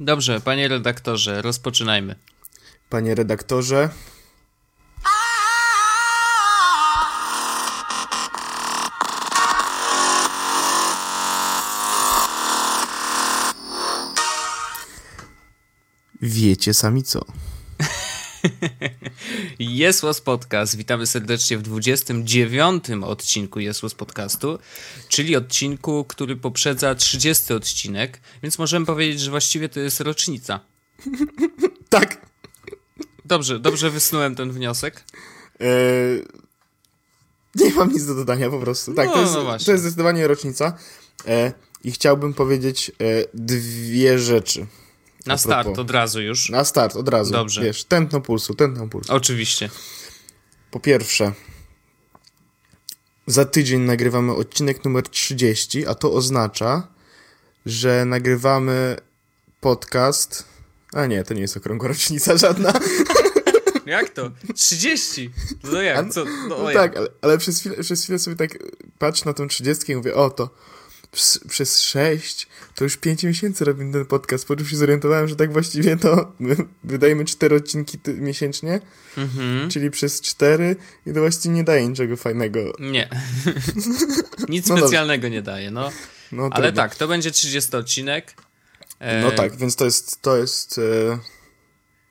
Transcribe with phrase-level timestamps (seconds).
[0.00, 2.16] Dobrze, panie redaktorze, rozpoczynajmy.
[2.88, 3.88] Panie redaktorze.
[16.22, 17.24] Wiecie sami co.
[19.58, 20.76] Jesłos Podcast.
[20.76, 24.58] Witamy serdecznie w 29 odcinku Jesłos Podcastu,
[25.08, 30.60] czyli odcinku, który poprzedza 30 odcinek, więc możemy powiedzieć, że właściwie to jest rocznica.
[31.88, 32.26] tak.
[33.24, 35.04] Dobrze, dobrze wysnułem ten wniosek.
[35.60, 36.24] Eee,
[37.54, 38.94] nie mam nic do dodania po prostu.
[38.94, 39.66] Tak, No, to, jest, no właśnie.
[39.66, 40.78] to jest zdecydowanie rocznica.
[41.26, 41.52] E,
[41.84, 42.94] I chciałbym powiedzieć e,
[43.34, 44.66] dwie rzeczy.
[45.26, 46.50] Na start od razu już.
[46.50, 47.32] Na start, od razu.
[47.32, 47.62] Dobrze.
[47.62, 49.12] Wiesz, tętno pulsu, tętno pulsu.
[49.12, 49.70] Oczywiście.
[50.70, 51.32] Po pierwsze,
[53.26, 56.88] za tydzień nagrywamy odcinek numer 30, a to oznacza,
[57.66, 58.96] że nagrywamy
[59.60, 60.44] podcast.
[60.92, 62.72] A nie, to nie jest okrągła rocznica żadna.
[63.86, 64.30] Jak to?
[64.54, 65.30] 30?
[65.64, 66.10] No jak?
[66.12, 66.24] Co?
[66.24, 68.58] No, No tak, ale, ale przez, chwilę, przez chwilę sobie tak
[68.98, 70.50] patrzę na tą 30 i mówię, o to.
[71.48, 74.46] Przez, 6 to już 5 miesięcy robimy ten podcast.
[74.46, 78.80] Po czym się zorientowałem, że tak właściwie to my wydajemy 4 odcinki miesięcznie,
[79.16, 79.70] Mhm.
[79.70, 82.60] czyli przez 4 i to właściwie nie daje niczego fajnego.
[82.78, 83.08] Nie.
[84.48, 84.86] Nic No dobrze.
[84.86, 85.90] specjalnego nie daje, no.
[86.32, 86.82] No, Ale trudno.
[86.82, 88.34] tak, to będzie 30 odcinek.
[88.98, 91.18] E, No tak, więc to jest, to jest, e,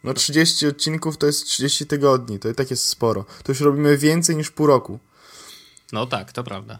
[0.03, 3.25] no 30 odcinków to jest 30 tygodni, to i tak jest sporo.
[3.43, 4.99] To już robimy więcej niż pół roku.
[5.91, 6.79] No tak, to prawda.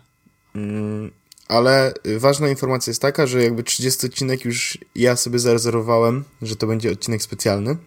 [0.55, 1.11] Mm,
[1.47, 6.55] ale y, ważna informacja jest taka, że jakby 30 odcinek już ja sobie zarezerwowałem, że
[6.55, 7.77] to będzie odcinek specjalny.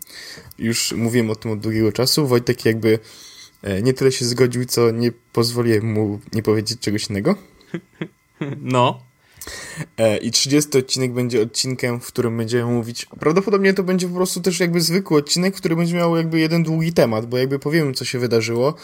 [0.58, 2.26] Już mówiłem o tym od długiego czasu.
[2.26, 2.98] Wojtek jakby
[3.62, 7.34] e, nie tyle się zgodził, co nie pozwoliłem mu nie powiedzieć czegoś innego.
[8.60, 9.05] No.
[9.98, 13.06] E, I 30 odcinek będzie odcinkiem, w którym będziemy mówić.
[13.20, 16.92] Prawdopodobnie to będzie po prostu też jakby zwykły odcinek, który będzie miał jakby jeden długi
[16.92, 18.74] temat, bo jakby powiemy, co się wydarzyło,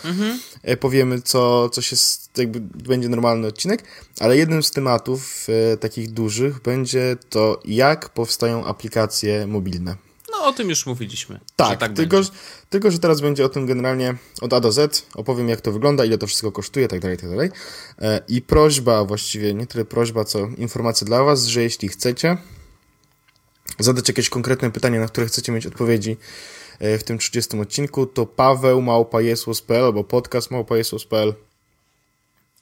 [0.62, 1.96] e, powiemy, co, co się
[2.36, 3.84] jakby będzie normalny odcinek,
[4.20, 10.11] ale jednym z tematów e, takich dużych będzie to, jak powstają aplikacje mobilne.
[10.42, 11.40] No o tym już mówiliśmy.
[11.56, 12.30] Tak, tak tylko, będzie.
[12.70, 15.06] tylko że teraz będzie o tym generalnie od A do Z.
[15.14, 17.50] Opowiem, jak to wygląda, ile to wszystko kosztuje, tak dalej, tak dalej.
[17.98, 22.36] E, I prośba, właściwie nie tyle prośba, co informacja dla Was, że jeśli chcecie
[23.78, 26.16] zadać jakieś konkretne pytanie, na które chcecie mieć odpowiedzi
[26.78, 31.34] e, w tym 30 odcinku, to paweł małpajesłos.pl albo podcast małpajesłos.pl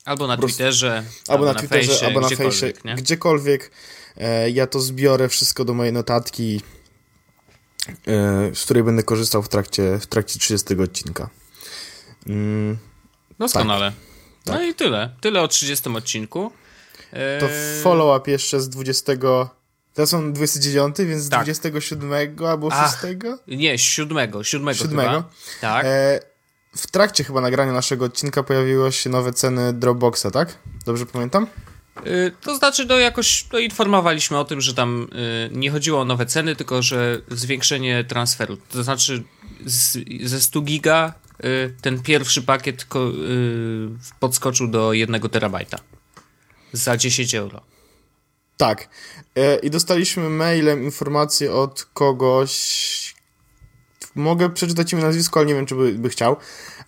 [0.05, 3.71] Albo na prostu- Twitterze, albo na Twitterze, fejsie, albo na gdziekolwiek, fejsie, gdziekolwiek.
[4.17, 6.61] E, ja to zbiorę wszystko do mojej notatki,
[8.55, 11.31] z której będę korzystał w trakcie, w trakcie 30 odcinka.
[12.27, 12.79] Mm,
[13.39, 13.93] Doskonale.
[14.47, 14.63] No Tak.
[14.63, 15.11] i tyle.
[15.21, 16.51] Tyle o 30 odcinku.
[17.13, 17.47] E, To
[17.83, 19.13] follow-up jeszcze z 20.
[19.95, 21.43] Teraz są 29, więc z Tak.
[21.45, 22.13] 27
[22.49, 23.15] albo Ach, 6.
[23.49, 25.11] Nie, siódmego, siódmego, Siódmego?
[25.11, 25.31] chyba.
[25.61, 25.85] Tak.
[25.87, 26.21] E,
[26.77, 30.59] w trakcie chyba nagrania naszego odcinka pojawiły się nowe ceny Dropboxa, tak?
[30.87, 31.47] Dobrze pamiętam?
[32.07, 36.05] Y, To znaczy, no jakoś no, informowaliśmy o tym, że tam y, nie chodziło o
[36.05, 38.57] nowe ceny, tylko że zwiększenie transferu.
[38.57, 39.23] To znaczy,
[39.67, 43.13] z, ze 100 giga y, ten pierwszy pakiet ko,
[44.21, 45.79] podskoczył do 1 terabajta.
[46.73, 47.61] Za 10 euro.
[48.57, 48.89] Tak.
[49.37, 53.15] E, I dostaliśmy mailem informację od kogoś.
[54.15, 56.37] Mogę przeczytać imię nazwisko, ale nie wiem, czy by, by chciał.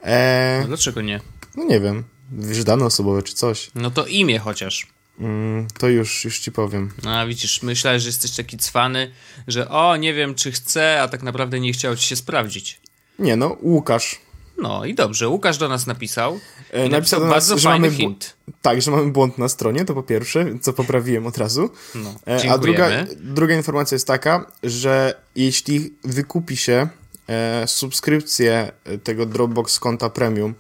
[0.05, 1.21] E, No dlaczego nie?
[1.57, 2.05] no nie wiem.
[2.33, 3.71] Wiesz, dane osobowe czy coś.
[3.75, 4.87] No to imię chociaż.
[5.19, 6.91] Mm, to już, już ci powiem.
[7.03, 9.11] No a widzisz, myślałeś, że jesteś taki cwany,
[9.49, 12.81] że o, nie wiem czy chcę, a tak naprawdę nie chciał ci się sprawdzić.
[13.19, 14.21] Nie no, Łukasz.
[14.59, 16.41] No i dobrze, Łukasz do nas napisał.
[16.71, 18.37] E, napisał do nas, bardzo że fajny mamy hint.
[18.63, 21.71] Tak, że mamy błąd na stronie, to po pierwsze, co poprawiłem od razu.
[21.95, 26.89] No, E, A druga, druga informacja jest taka, że jeśli wykupi się
[27.29, 28.73] e, subskrypcję
[29.05, 30.55] tego Dropbox konta premium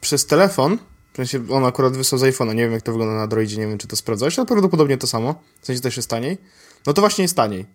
[0.00, 0.78] przez telefon,
[1.16, 3.66] w sensie on akurat wysłał z iPhone'a, nie wiem jak to wygląda na Androidzie, nie
[3.66, 6.38] wiem czy to sprawdzałeś, ale prawdopodobnie to samo, w sensie też jest taniej,
[6.86, 7.66] no to właśnie jest taniej.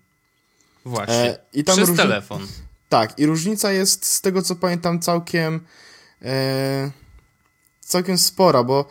[0.85, 1.13] Właśnie.
[1.15, 2.47] E, i tam Przez różni- telefon.
[2.89, 5.59] Tak, i różnica jest z tego co pamiętam całkiem
[6.21, 6.91] e,
[7.79, 8.85] całkiem spora, bo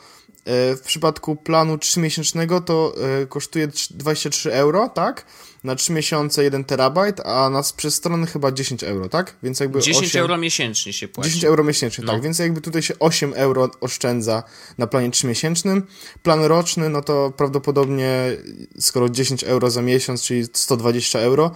[0.47, 5.25] w przypadku planu 3-miesięcznego to e, kosztuje trz- 23 euro, tak?
[5.65, 9.37] Na 3 miesiące 1 terabajt, a na, przez stronę chyba 10 euro, tak?
[9.43, 11.29] Więc jakby 10 8, euro miesięcznie się płaci.
[11.31, 12.13] 10 euro miesięcznie, No.
[12.13, 14.43] tak, więc jakby tutaj się 8 euro oszczędza
[14.79, 15.83] na planie 3-miesięcznym.
[16.23, 18.37] Plan roczny, no to prawdopodobnie
[18.79, 21.51] skoro 10 euro za miesiąc, czyli 120 euro,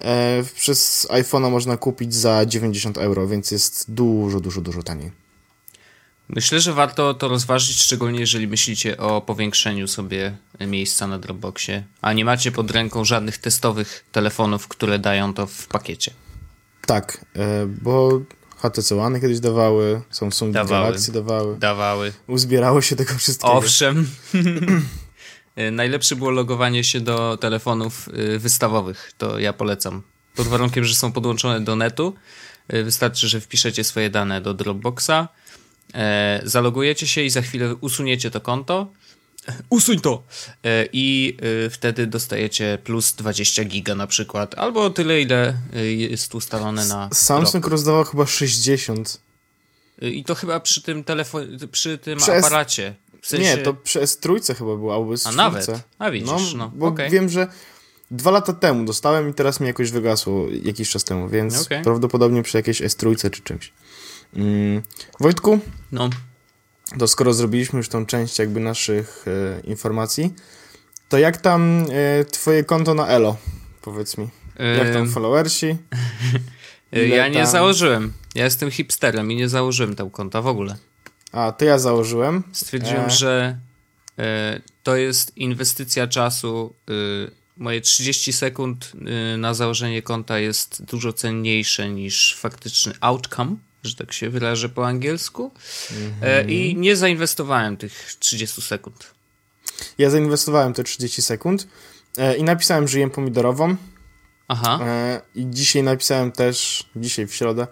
[0.00, 5.25] e, przez iPhone'a można kupić za 90 euro, więc jest dużo, dużo, dużo taniej.
[6.28, 12.12] Myślę, że warto to rozważyć, szczególnie jeżeli myślicie o powiększeniu sobie miejsca na Dropboxie, a
[12.12, 16.12] nie macie pod ręką żadnych testowych telefonów, które dają to w pakiecie.
[16.86, 18.20] Tak, e, bo
[18.56, 20.84] HTC One kiedyś dawały, Samsung Dawały.
[20.84, 21.58] Galaxy dawały.
[21.58, 22.12] Dawały.
[22.26, 23.52] Uzbierało się tego wszystkiego.
[23.52, 24.06] Owszem.
[25.58, 29.12] Y, Najlepsze było logowanie się do telefonów y, wystawowych.
[29.18, 30.02] To ja polecam.
[30.34, 32.14] Pod warunkiem, że są podłączone do netu.
[32.68, 35.28] Wystarczy, że wpiszecie swoje dane do Dropboxa, e,
[36.44, 38.92] zalogujecie się i za chwilę usuniecie to konto.
[39.70, 40.22] Usuń to!
[40.64, 45.54] E, I y, wtedy dostajecie plus 20 giga na przykład, albo tyle, ile
[45.96, 47.08] jest ustalone na.
[47.12, 48.98] Samsung rozdawał chyba 60.
[48.98, 50.12] rok.
[50.12, 52.94] I to chyba przy tym telefonie, przy tym Przez- aparacie.
[53.22, 53.44] W sensie...
[53.44, 55.72] Nie, to przez trójce chyba było, albo z A czwórce.
[55.72, 55.84] nawet?
[55.98, 57.10] A widzisz, no, bo okej.
[57.10, 57.46] wiem, że
[58.10, 61.82] dwa lata temu dostałem i teraz mi jakoś wygasło jakiś czas temu, więc Okej.
[61.84, 63.72] prawdopodobnie przy jakiejś S3 czy czymś.
[64.34, 64.82] Mm.
[65.20, 65.58] Wojtku,
[65.92, 66.10] No,
[66.98, 70.34] to skoro zrobiliśmy już tą część jakby naszych e, informacji,
[71.08, 71.86] to jak tam
[72.20, 73.36] e, twoje konto na Elo?
[73.82, 74.28] Powiedz mi.
[74.78, 75.76] Jak tam followersi?
[76.92, 78.12] ile ja nie tam- założyłem.
[78.34, 80.76] Ja jestem hipsterem i nie założyłem tego konta w ogóle.
[81.32, 82.42] A, to ja założyłem.
[82.52, 83.10] Stwierdziłem, E.
[83.10, 83.58] że
[84.18, 86.74] e, to jest inwestycja czasu.
[86.90, 88.92] y, moje 30 sekund
[89.38, 95.52] na założenie konta jest dużo cenniejsze niż faktyczny outcome, że tak się wyrażę po angielsku.
[96.22, 99.14] E, I nie zainwestowałem tych 30 sekund.
[99.98, 101.68] Ja zainwestowałem te 30 sekund
[102.18, 103.76] e, i napisałem, że jem pomidorową.
[104.48, 104.78] Aha.
[104.82, 107.66] E, I dzisiaj napisałem też, dzisiaj w środę,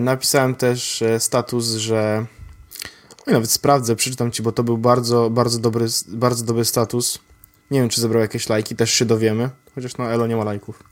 [0.00, 2.26] napisałem też status, że.
[3.26, 7.18] Oj, nawet sprawdzę, przeczytam ci, bo to był bardzo, bardzo dobry, bardzo dobry status.
[7.70, 9.50] Nie wiem, czy zebrał jakieś lajki, też się dowiemy.
[9.74, 10.82] Chociaż no, Elo nie ma lajków.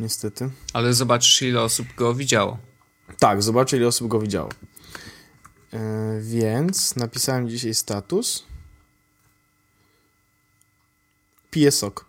[0.00, 0.50] Niestety.
[0.72, 2.58] Ale zobaczysz, ile osób go widziało.
[3.18, 4.50] Tak, zobaczę, ile osób go widziało.
[5.72, 8.44] E, więc napisałem dzisiaj status.
[11.50, 12.04] Piję sok.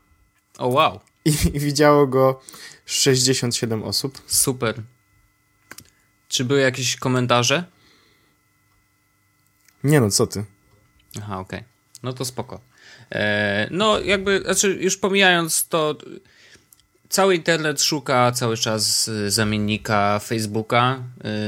[0.58, 1.00] O, wow.
[1.26, 2.42] I, I widziało go
[2.86, 4.22] 67 osób.
[4.28, 4.82] Super.
[6.28, 7.64] Czy były jakieś komentarze?
[9.84, 10.46] Nie no, co ty?
[11.18, 11.64] Aha, okej.
[12.04, 12.62] No to spoko.
[13.12, 15.96] E, no, jakby, znaczy, już pomijając to,
[17.10, 21.04] cały internet szuka cały czas y, zamiennika Facebooka.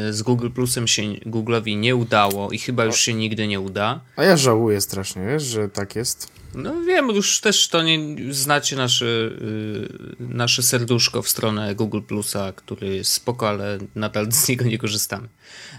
[0.10, 4.02] Y, Z Google Plusem się Google'owi nie udało i chyba już się nigdy nie uda.
[4.16, 6.28] A ja żałuję strasznie, wiesz, że tak jest.
[6.56, 8.00] No wiem, już też to nie
[8.34, 9.88] znacie nasze, y,
[10.20, 15.28] nasze serduszko w stronę Google Plusa, który jest spoko, ale nadal z niego nie korzystamy.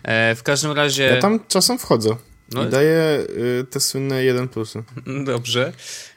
[0.02, 1.02] E, w każdym razie.
[1.04, 2.16] Ja tam czasem wchodzę
[2.52, 2.64] No.
[2.64, 3.26] i daję
[3.60, 4.82] y, te słynne 1 plusy.
[5.24, 5.72] Dobrze.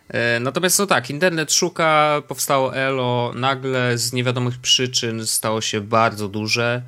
[0.10, 6.28] E, Natomiast no tak, internet szuka, powstało Elo, nagle z niewiadomych przyczyn stało się bardzo
[6.28, 6.82] duże.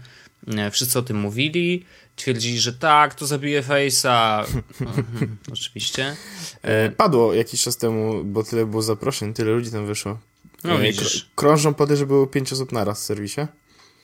[0.57, 1.85] E, Wszyscy o tym mówili.
[2.15, 4.45] Twierdzili, że tak, to zabije Face'a.
[4.81, 6.15] Mhm, Oczywiście.
[6.61, 10.19] E, padło jakiś czas temu, bo tyle było zaproszeń, tyle ludzi tam wyszło.
[10.63, 11.25] No widzisz.
[11.25, 13.41] kr- Krążą pody, że było 5 osób naraz w serwisie.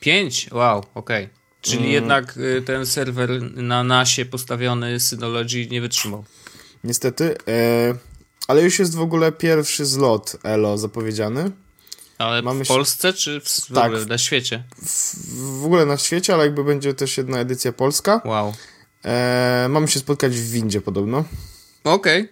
[0.00, 0.48] Pięć?
[0.52, 1.28] Wow, okej.
[1.60, 1.90] Czyli Mm.
[1.92, 6.24] jednak ten serwer na nasie postawiony Synology nie wytrzymał.
[6.84, 7.34] Niestety.
[7.48, 7.94] E,
[8.48, 11.50] ale już jest w ogóle pierwszy zlot Elo zapowiedziany.
[12.18, 13.86] Ale Mamy w się- Polsce czy w, Tak.
[13.86, 14.64] ogóle na świecie?
[14.82, 18.20] W, w ogóle na świecie, ale jakby będzie też jedna edycja polska.
[18.24, 18.54] Wow.
[19.04, 21.24] E, mamy się spotkać w windzie podobno,
[21.84, 22.28] Okej.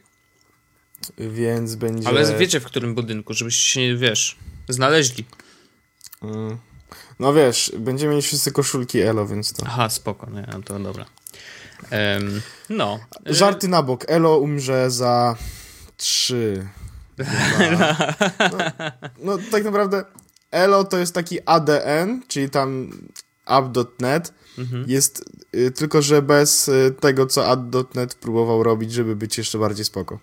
[1.18, 2.08] więc będzie...
[2.08, 4.36] Ale wiecie w którym budynku, żebyście się, wiesz,
[4.68, 5.24] znaleźli.
[6.22, 6.58] Mm.
[7.18, 9.66] No wiesz, będziemy mieli wszyscy koszulki Elo, więc to...
[9.66, 11.06] Aha, spoko, nie, no to dobra.
[11.90, 12.98] Em, no.
[13.26, 14.04] Żarty na bok.
[14.08, 15.36] Elo umrze za
[16.00, 16.68] 3.
[18.52, 18.58] No,
[19.18, 20.04] no tak naprawdę
[20.50, 22.90] Elo to jest taki ADN, czyli tam
[23.46, 24.34] app.net.
[24.86, 29.84] Jest y, tylko, że bez y, tego, co app.net próbował robić, żeby być jeszcze bardziej
[29.84, 30.18] spoko.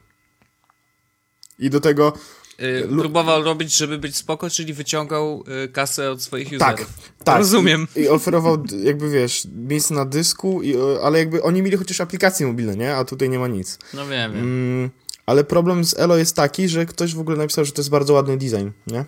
[1.59, 2.13] I do tego
[2.61, 7.11] Y, próbował robić, żeby być spoko, czyli wyciągał y, kasę od swoich tak, userów.
[7.23, 7.37] tak.
[7.37, 7.87] Rozumiem.
[7.95, 12.47] I, I oferował jakby wiesz, miejsce na dysku, i, ale jakby oni mieli chociaż aplikacje
[12.47, 12.95] mobilne, nie?
[12.95, 13.79] A tutaj nie ma nic.
[13.93, 14.41] No wiem, wiem.
[14.41, 14.89] Mm,
[15.27, 18.13] ale problem z Elo jest taki, że ktoś w ogóle napisał, że to jest bardzo
[18.13, 19.05] ładny design, nie?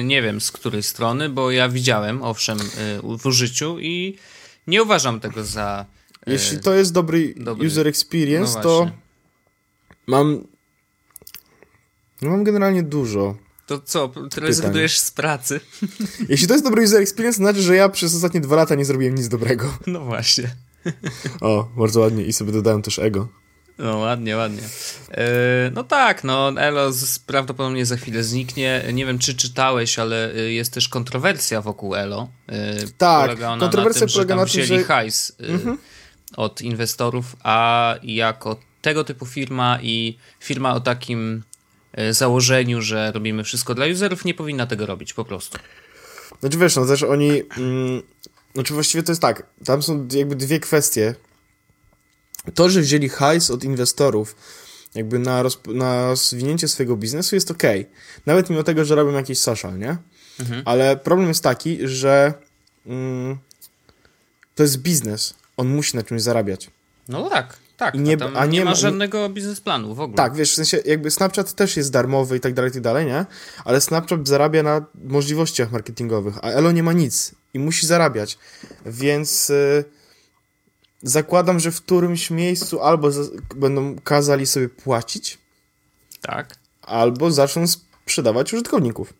[0.00, 4.18] Y, nie wiem z której strony, bo ja widziałem, owszem, y, w użyciu i
[4.66, 5.86] nie uważam tego za...
[6.28, 7.66] y, Jeśli to jest dobry, dobry.
[7.66, 8.90] user experience, No to
[10.06, 10.44] mam.
[12.22, 13.36] No mam generalnie dużo.
[13.66, 15.60] To co, rezygnujesz z pracy?
[16.28, 18.84] Jeśli to jest dobry user experience, to znaczy, że ja przez ostatnie dwa lata nie
[18.84, 19.78] zrobiłem nic dobrego.
[19.86, 20.56] No właśnie.
[21.40, 23.39] O, bardzo ładnie i sobie dodałem też ego.
[23.82, 24.62] No ładnie, ładnie.
[25.10, 25.24] E,
[25.74, 26.90] no tak, no Elo
[27.26, 28.84] prawdopodobnie za chwilę zniknie.
[28.92, 32.28] Nie wiem, czy czytałeś, ale y, jest też kontrowersja wokół Elo.
[32.48, 35.58] E, Tak, polega kontrowersja na tym, polega że tam na tym, wzięli że- hajs y,
[36.36, 41.42] od inwestorów, a jako tego typu firma i firma o takim
[41.92, 45.58] e, założeniu, że robimy wszystko dla userów, nie powinna tego robić po prostu.
[46.40, 47.30] Znaczy wiesz, no też oni...
[47.56, 48.02] Mm,
[48.54, 51.14] znaczy właściwie to jest tak, tam są jakby dwie kwestie.
[52.54, 54.36] To, że wzięli hajs od inwestorów
[54.94, 57.62] jakby na, na rozwinięcie swojego biznesu jest ok.
[58.26, 59.96] Nawet mimo tego, że robią jakiś social, nie?
[60.40, 60.62] Mhm.
[60.64, 62.34] Ale problem jest taki, że
[62.86, 63.38] mm,
[64.54, 65.34] to jest biznes.
[65.56, 66.70] On musi na czymś zarabiać.
[67.08, 67.94] No tak, tak.
[67.94, 70.16] Nie, a, a nie, nie ma żadnego biznesplanu w ogóle.
[70.16, 73.06] Tak, wiesz, w sensie jakby Snapchat też jest darmowy i tak dalej, i tak dalej,
[73.06, 73.26] nie?
[73.64, 78.38] Ale Snapchat zarabia na możliwościach marketingowych, a Elo nie ma nic i musi zarabiać.
[78.86, 79.48] Więc...
[79.48, 79.99] Yy,
[81.02, 83.10] zakładam, że w którymś miejscu albo
[83.56, 85.38] będą kazali sobie płacić.
[86.20, 86.56] Tak.
[86.82, 89.14] Albo zaczną sprzedawać użytkowników.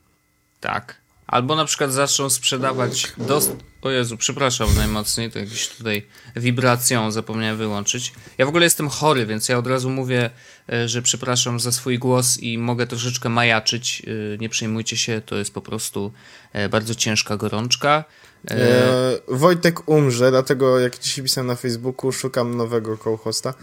[0.60, 1.00] Tak.
[1.26, 3.40] Albo na przykład zaczną sprzedawać do...
[3.82, 6.06] O Jezu, przepraszam najmocniej, to jakieś tutaj
[6.36, 8.12] wibracją zapomniałem wyłączyć.
[8.38, 10.30] Ja w ogóle jestem chory, więc ja od razu mówię,
[10.72, 14.02] e, że przepraszam za swój głos i mogę troszeczkę majaczyć.
[14.34, 16.12] E, nie przejmujcie się, to jest po prostu
[16.52, 18.04] e, bardzo ciężka gorączka.
[18.50, 19.18] E...
[19.28, 23.54] Wojtek umrze, dlatego jak dzisiaj pisałem na Facebooku, szukam nowego co-hosta.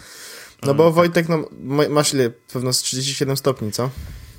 [0.64, 0.94] No bo tak.
[0.94, 1.50] Wojtek, no,
[1.90, 2.30] masz ile?
[2.30, 3.90] Pewno z 37 stopni, co?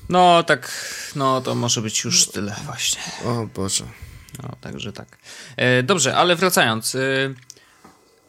[0.09, 0.85] No, tak,
[1.16, 3.02] no to może być już tyle właśnie.
[3.25, 3.85] O Boże.
[4.42, 5.18] No, także tak.
[5.57, 6.95] E, dobrze, ale wracając.
[6.95, 6.99] E,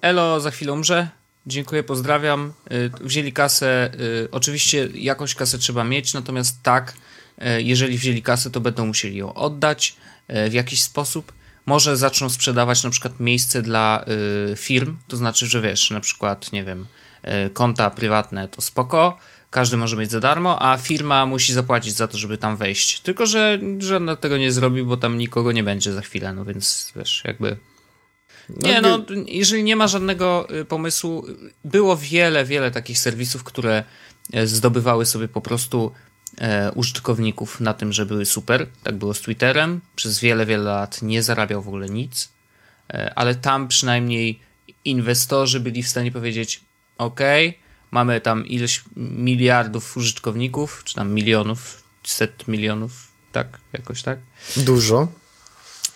[0.02, 1.08] Elo za chwilę umrze.
[1.48, 2.54] Dziękuję, pozdrawiam.
[2.70, 3.68] E, wzięli kasę.
[3.94, 6.94] E, oczywiście jakąś kasę trzeba mieć, natomiast tak,
[7.38, 9.96] e, jeżeli wzięli kasę, to będą musieli ją oddać
[10.28, 11.34] e, w jakiś sposób.
[11.70, 14.06] Może zaczną sprzedawać na przykład miejsce dla
[14.56, 16.86] firm, to znaczy, że wiesz, na przykład, nie wiem,
[17.54, 19.18] konta prywatne to spoko,
[19.50, 23.00] każdy może mieć za darmo, a firma musi zapłacić za to, żeby tam wejść.
[23.00, 26.94] Tylko, że żadna tego nie zrobi, bo tam nikogo nie będzie za chwilę, no więc
[26.96, 27.58] wiesz, jakby.
[28.50, 31.26] Nie, no, jeżeli nie ma żadnego y, pomysłu,
[31.66, 33.84] było wiele, wiele takich serwisów, które
[34.34, 35.92] e, zdobywały sobie po prostu
[36.76, 38.68] użytkowników na tym, że były super.
[38.84, 39.82] Tak było z Twitterem.
[39.96, 42.30] Przez wiele, wiele lat nie zarabiał w ogóle nic,
[42.90, 44.40] e, ale tam przynajmniej
[44.86, 46.62] inwestorzy byli w stanie powiedzieć:
[46.98, 47.20] OK,
[47.92, 54.20] mamy tam ileś miliardów użytkowników, czy tam milionów, set milionów, tak, jakoś tak.
[54.58, 55.08] Dużo.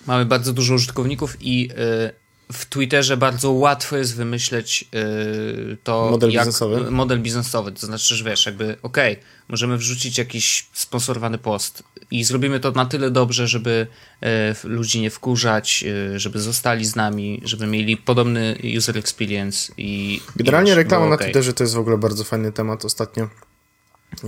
[0.08, 6.32] Mamy bardzo dużo użytkowników i y, w Twitterze bardzo łatwo jest wymyśleć y, to model
[6.32, 6.92] jak, biznesowy.
[6.92, 12.24] Model biznesowy, to znaczy, że wiesz, jakby okej, okay, możemy wrzucić jakiś sponsorowany post i
[12.24, 13.88] zrobimy to na tyle dobrze, żeby
[14.22, 15.86] e, ludzi nie wkurzać,
[16.16, 20.22] e, żeby zostali z nami, żeby mieli podobny user experience i...
[20.36, 23.30] Generalnie i reklama na Twitterze to jest w ogóle bardzo fajny temat ostatnio.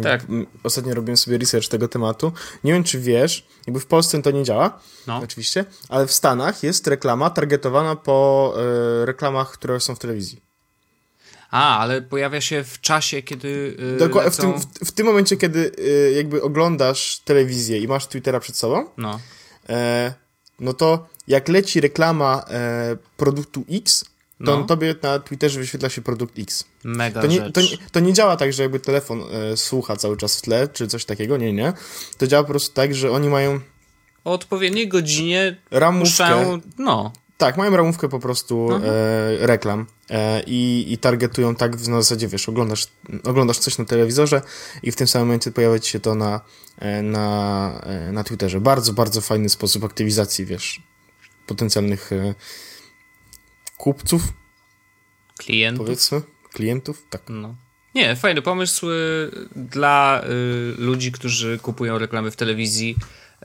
[0.04, 0.22] Tak.
[0.64, 2.32] Ostatnio robiłem sobie research tego tematu.
[2.64, 5.18] Nie wiem, czy wiesz, jakby w Polsce to nie działa, no.
[5.24, 8.54] oczywiście, ale w Stanach jest reklama targetowana po
[9.02, 10.42] y, reklamach, które są w telewizji.
[11.52, 13.78] A, ale pojawia się w czasie, kiedy.
[13.80, 14.60] Yy, Dokładnie, lecą...
[14.60, 18.56] w, tym, w, w, tym momencie, kiedy yy, jakby oglądasz telewizję i masz Twittera przed
[18.56, 19.20] sobą, no,
[19.70, 20.14] e,
[20.60, 24.06] no to jak leci reklama e, produktu X,
[24.40, 24.64] to no.
[24.64, 26.64] tobie na Twitterze wyświetla się produkt X.
[26.84, 27.54] Mega to nie, rzecz.
[27.54, 27.62] To,
[27.92, 31.06] to nie działa tak, że jakby telefon e, słucha cały czas w tle, czy coś
[31.06, 31.74] takiego, nie, nie.
[32.18, 33.60] To działa po prostu tak, że oni mają...
[34.26, 36.60] O odpowiedniej godzinie ramówkę.
[36.78, 37.12] No.
[37.38, 38.84] Tak, mają ramówkę po prostu mhm.
[38.84, 42.88] e, reklam e, i, i targetują tak w zasadzie, wiesz, oglądasz,
[43.24, 44.42] oglądasz coś na telewizorze
[44.84, 46.42] i w tym samym momencie pojawia ci się to na,
[46.80, 48.62] e, na, e, na Twitterze.
[48.62, 50.82] Bardzo, bardzo fajny sposób aktywizacji, wiesz,
[51.48, 52.36] potencjalnych e,
[53.86, 54.34] kupców.
[55.38, 55.86] Klientów.
[55.86, 56.22] Powiedzmy,
[56.54, 57.22] klientów, tak.
[57.30, 57.56] No.
[57.96, 62.96] Nie, fajny pomysł y, dla y, ludzi, którzy kupują reklamy w telewizji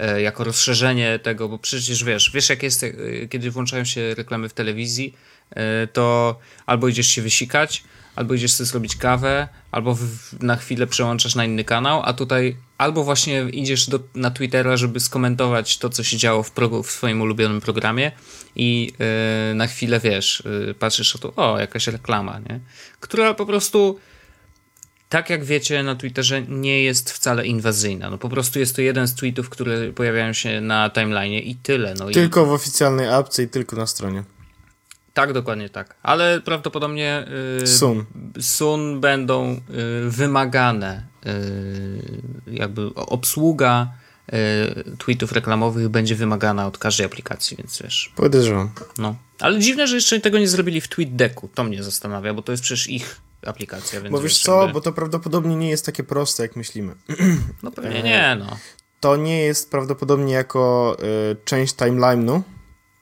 [0.00, 2.92] E, jako rozszerzenie tego, bo przecież wiesz, wiesz jak jest, e,
[3.28, 5.14] kiedy włączają się reklamy w telewizji,
[5.50, 7.84] e, to albo idziesz się wysikać,
[8.16, 12.56] albo idziesz sobie zrobić kawę, albo w, na chwilę przełączasz na inny kanał, a tutaj
[12.80, 16.90] albo właśnie idziesz do, na Twittera, żeby skomentować to, co się działo w, pro, w
[16.90, 18.12] swoim ulubionym programie
[18.56, 18.92] i
[19.48, 22.60] yy, na chwilę, wiesz, yy, patrzysz, tu, o, jakaś reklama, nie?
[23.00, 23.98] Która po prostu
[25.08, 28.10] tak jak wiecie, na Twitterze nie jest wcale inwazyjna.
[28.10, 31.94] No po prostu jest to jeden z tweetów, które pojawiają się na timeline i tyle.
[31.98, 32.46] No tylko i...
[32.46, 34.24] w oficjalnej apce i tylko na stronie.
[35.14, 35.94] Tak, dokładnie tak.
[36.02, 37.26] Ale prawdopodobnie
[37.60, 38.04] yy, soon.
[38.40, 41.09] soon będą yy, wymagane
[42.46, 43.92] jakby obsługa
[44.28, 48.12] y, tweetów reklamowych będzie wymagana od każdej aplikacji, więc wiesz.
[48.16, 48.70] Podejrzewam.
[48.98, 49.16] No.
[49.40, 51.48] Ale dziwne, że jeszcze tego nie zrobili w TweetDecku.
[51.54, 54.00] To mnie zastanawia, bo to jest przecież ich aplikacja.
[54.00, 54.74] Więc bo wiesz co, jakby...
[54.74, 56.94] bo to prawdopodobnie nie jest takie proste, jak myślimy.
[57.62, 58.56] No pewnie nie, no.
[59.00, 60.96] To nie jest prawdopodobnie jako
[61.32, 62.42] y, część timeline'u,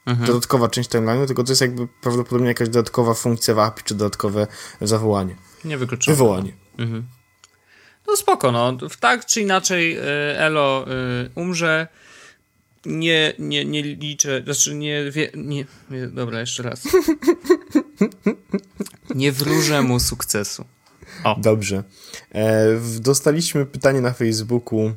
[0.07, 0.27] mhm.
[0.27, 4.47] dodatkowa część timeline'u, tylko to jest jakby prawdopodobnie jakaś dodatkowa funkcja w API, czy dodatkowe
[4.81, 5.37] zawołanie.
[5.65, 6.17] Nie wykluczone.
[6.17, 6.53] Wywołanie.
[6.79, 7.07] Mhm.
[8.09, 8.77] No spoko, no.
[9.01, 10.03] Tak czy inaczej y,
[10.39, 11.89] Elo y, umrze.
[12.87, 16.83] Nie, nie, nie liczę, znaczy nie, wie, nie, nie dobra, jeszcze raz.
[19.15, 20.65] Nie wróżę mu sukcesu.
[21.25, 21.37] O.
[21.39, 21.83] Dobrze.
[22.35, 22.67] E,
[23.01, 24.93] dostaliśmy pytanie na Facebooku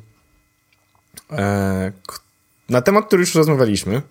[1.30, 1.92] e,
[2.68, 4.02] na temat, który już rozmawialiśmy,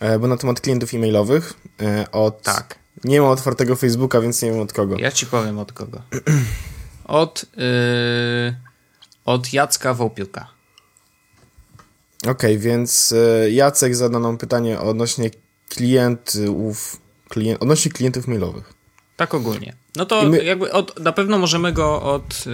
[0.00, 2.42] e, bo na temat klientów e-mailowych e, od...
[2.42, 2.78] Tak.
[3.04, 4.96] Nie ma otwartego Facebooka, więc nie wiem od kogo.
[4.98, 6.02] Ja ci powiem od kogo.
[7.06, 8.56] Od, yy,
[9.24, 10.56] od Jacka Wołpiuka.
[12.22, 15.30] Okej, okay, więc e, Jacek zadał nam pytanie odnośnie
[15.68, 18.72] klientów, klient, odnośnie klientów mailowych.
[19.16, 19.74] Tak ogólnie.
[19.96, 20.44] No to my...
[20.44, 22.44] jakby od, na pewno możemy go od,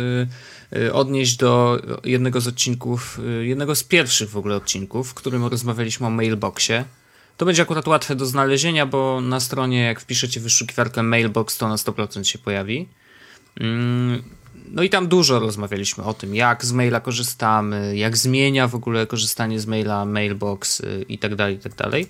[0.73, 5.47] yy, odnieść do jednego z odcinków, yy, jednego z pierwszych w ogóle odcinków, w którym
[5.47, 6.85] rozmawialiśmy o mailboxie.
[7.37, 11.77] To będzie akurat łatwe do znalezienia, bo na stronie, jak wpiszecie wyszukiwarkę mailbox, to na
[11.77, 12.89] 100% się pojawi.
[13.61, 14.23] Mm,
[14.69, 19.07] no i tam dużo rozmawialiśmy o tym, jak z maila korzystamy, jak zmienia w ogóle
[19.07, 22.07] korzystanie z maila, mailbox y, i tak dalej, i tak dalej.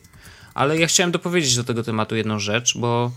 [0.54, 3.12] Ale ja chciałem dopowiedzieć do tego tematu jedną rzecz, bo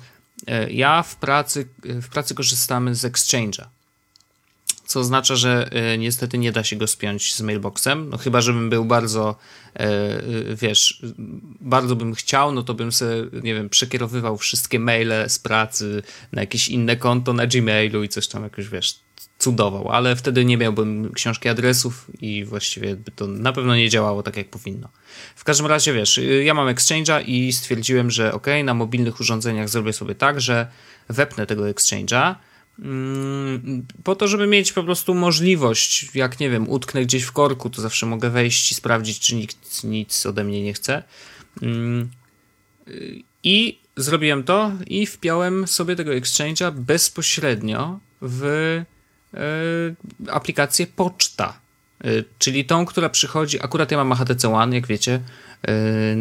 [0.47, 3.65] e, ja w pracy, w pracy korzystamy z Exchange'a.
[4.85, 8.09] Co oznacza, że e, niestety nie da się go spiąć z mailboxem.
[8.09, 9.35] No chyba, żebym był bardzo,
[9.73, 10.21] e,
[10.55, 11.01] wiesz,
[11.61, 16.41] bardzo bym chciał, no to bym sobie, nie wiem, przekierowywał wszystkie maile z pracy na
[16.41, 18.99] jakieś inne konto na Gmailu i coś tam jakoś, wiesz,
[19.45, 24.37] cudował, ale wtedy nie miałbym książki adresów i właściwie to na pewno nie działało tak,
[24.37, 24.89] jak powinno.
[25.35, 29.93] W każdym razie, wiesz, ja mam Exchange'a i stwierdziłem, że ok, na mobilnych urządzeniach zrobię
[29.93, 30.67] sobie tak, że
[31.09, 32.35] wepnę tego Exchange'a
[32.79, 37.69] mm, po to, żeby mieć po prostu możliwość, jak nie wiem, utknę gdzieś w korku,
[37.69, 41.03] to zawsze mogę wejść i sprawdzić, czy nikt nic ode mnie nie chce.
[41.61, 42.09] Mm,
[43.43, 48.81] I zrobiłem to i wpiąłem sobie tego Exchange'a bezpośrednio w
[50.27, 51.59] aplikację Poczta,
[52.03, 52.07] e,
[52.39, 55.21] czyli tą, która przychodzi, akurat ja mam HTC One, jak wiecie,
[55.61, 55.73] e,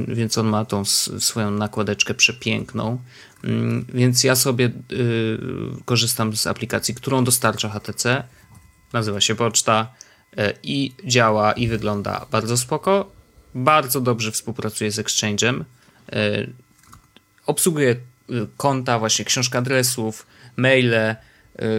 [0.09, 0.85] więc on ma tą
[1.19, 2.99] swoją nakładeczkę przepiękną,
[3.45, 4.71] mm, więc ja sobie
[5.85, 8.25] korzystam z aplikacji, którą dostarcza HTC,
[8.93, 9.93] nazywa się Poczta
[10.63, 13.13] i działa i wygląda bardzo spoko,
[13.55, 15.65] bardzo dobrze współpracuje z Exchange'em,
[17.47, 17.97] obsługuje
[18.57, 21.17] konta, właśnie książka adresów, maile, E,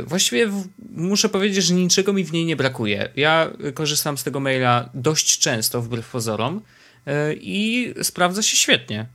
[0.05, 0.51] właściwie
[0.95, 3.09] muszę powiedzieć, że niczego mi w niej nie brakuje.
[3.15, 6.61] Ja korzystam z tego maila dość często, wbrew pozorom,
[7.05, 9.05] e, i sprawdza się świetnie.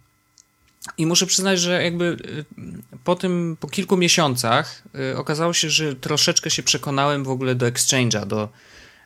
[0.99, 2.17] I muszę przyznać, że jakby
[2.59, 4.83] e, po tym, po kilku miesiącach
[5.17, 8.49] okazało się, że troszeczkę się przekonałem w ogóle do Exchange'a, do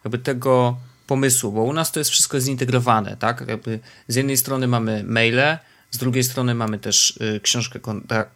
[0.05, 3.45] jakby tego pomysłu, bo u nas to jest wszystko zintegrowane, tak?
[3.49, 5.59] Jakby z jednej strony mamy maile,
[5.95, 7.81] z drugiej strony mamy też y, książkę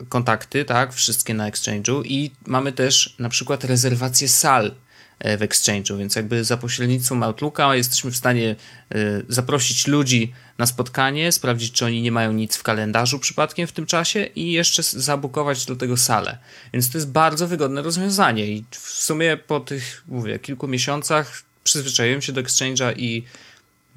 [0.09, 4.75] kontakty, tak, wszystkie na Exchange'u i mamy też na przykład rezerwację sal
[5.19, 8.57] e, w Exchange'u, więc jakby za pośrednictwem Outlooka jesteśmy w stanie
[8.95, 13.73] y, zaprosić ludzi na spotkanie, sprawdzić, czy oni nie mają nic w kalendarzu przypadkiem w
[13.73, 16.39] tym czasie i jeszcze zabukować do tego salę.
[16.73, 22.23] Więc to jest bardzo wygodne rozwiązanie i w sumie po tych, mówię, kilku miesiącach przyzwyczaiłem
[22.23, 23.25] się do Exchange'a i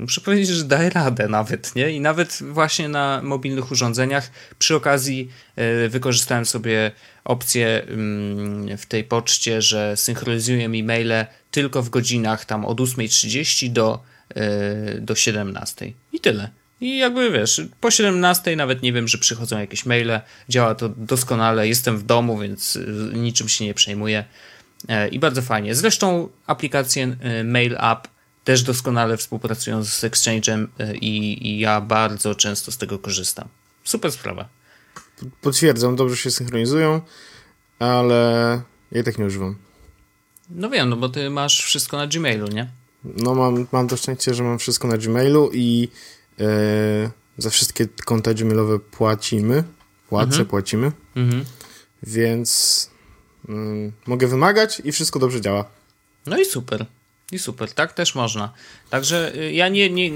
[0.02, 1.92] Muszę powiedzieć, że daje radę nawet, nie?
[1.92, 5.32] I nawet właśnie na mobilnych urządzeniach przy okazji
[5.86, 6.92] y, wykorzystałem sobie
[7.24, 7.82] opcję
[8.74, 14.04] y, w tej poczcie, że synchronizuje mi maile tylko w godzinach tam od 8.30 do,
[14.32, 15.92] y, do 17.00.
[16.14, 16.50] I tyle.
[16.82, 21.68] I jakby wiesz, po 17 nawet nie wiem, że przychodzą jakieś maile, działa to doskonale,
[21.68, 22.80] jestem w domu, więc
[23.14, 24.24] niczym się nie przejmuję
[25.12, 25.76] i bardzo fajnie.
[25.76, 28.08] Zresztą aplikację Mail App
[28.44, 33.48] też doskonale współpracują z Exchange'em e, i, i ja bardzo często z tego korzystam.
[33.84, 34.50] Super sprawa.
[35.42, 37.02] Potwierdzam, dobrze się synchronizują,
[37.80, 39.56] ale ja tak nie używam.
[40.50, 42.72] No wiem, no bo ty masz wszystko na Gmailu, nie?
[43.04, 45.90] No mam, mam to szczęście, że mam wszystko na Gmailu i
[46.38, 46.48] yy,
[47.38, 49.64] za wszystkie konta Gmailowe płacimy.
[50.10, 50.46] Płacę, mhm.
[50.46, 50.92] płacimy.
[51.16, 51.46] Mhm.
[52.04, 52.90] Więc
[53.50, 55.66] yy, mogę wymagać i wszystko dobrze działa.
[56.26, 56.86] No i super.
[57.32, 58.54] I super, tak też można.
[58.90, 60.12] Także y, ja nie, nie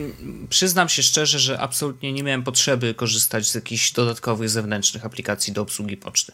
[0.49, 5.61] przyznam się szczerze, że absolutnie nie miałem potrzeby korzystać z jakichś dodatkowych zewnętrznych aplikacji do
[5.61, 6.31] obsługi poczty.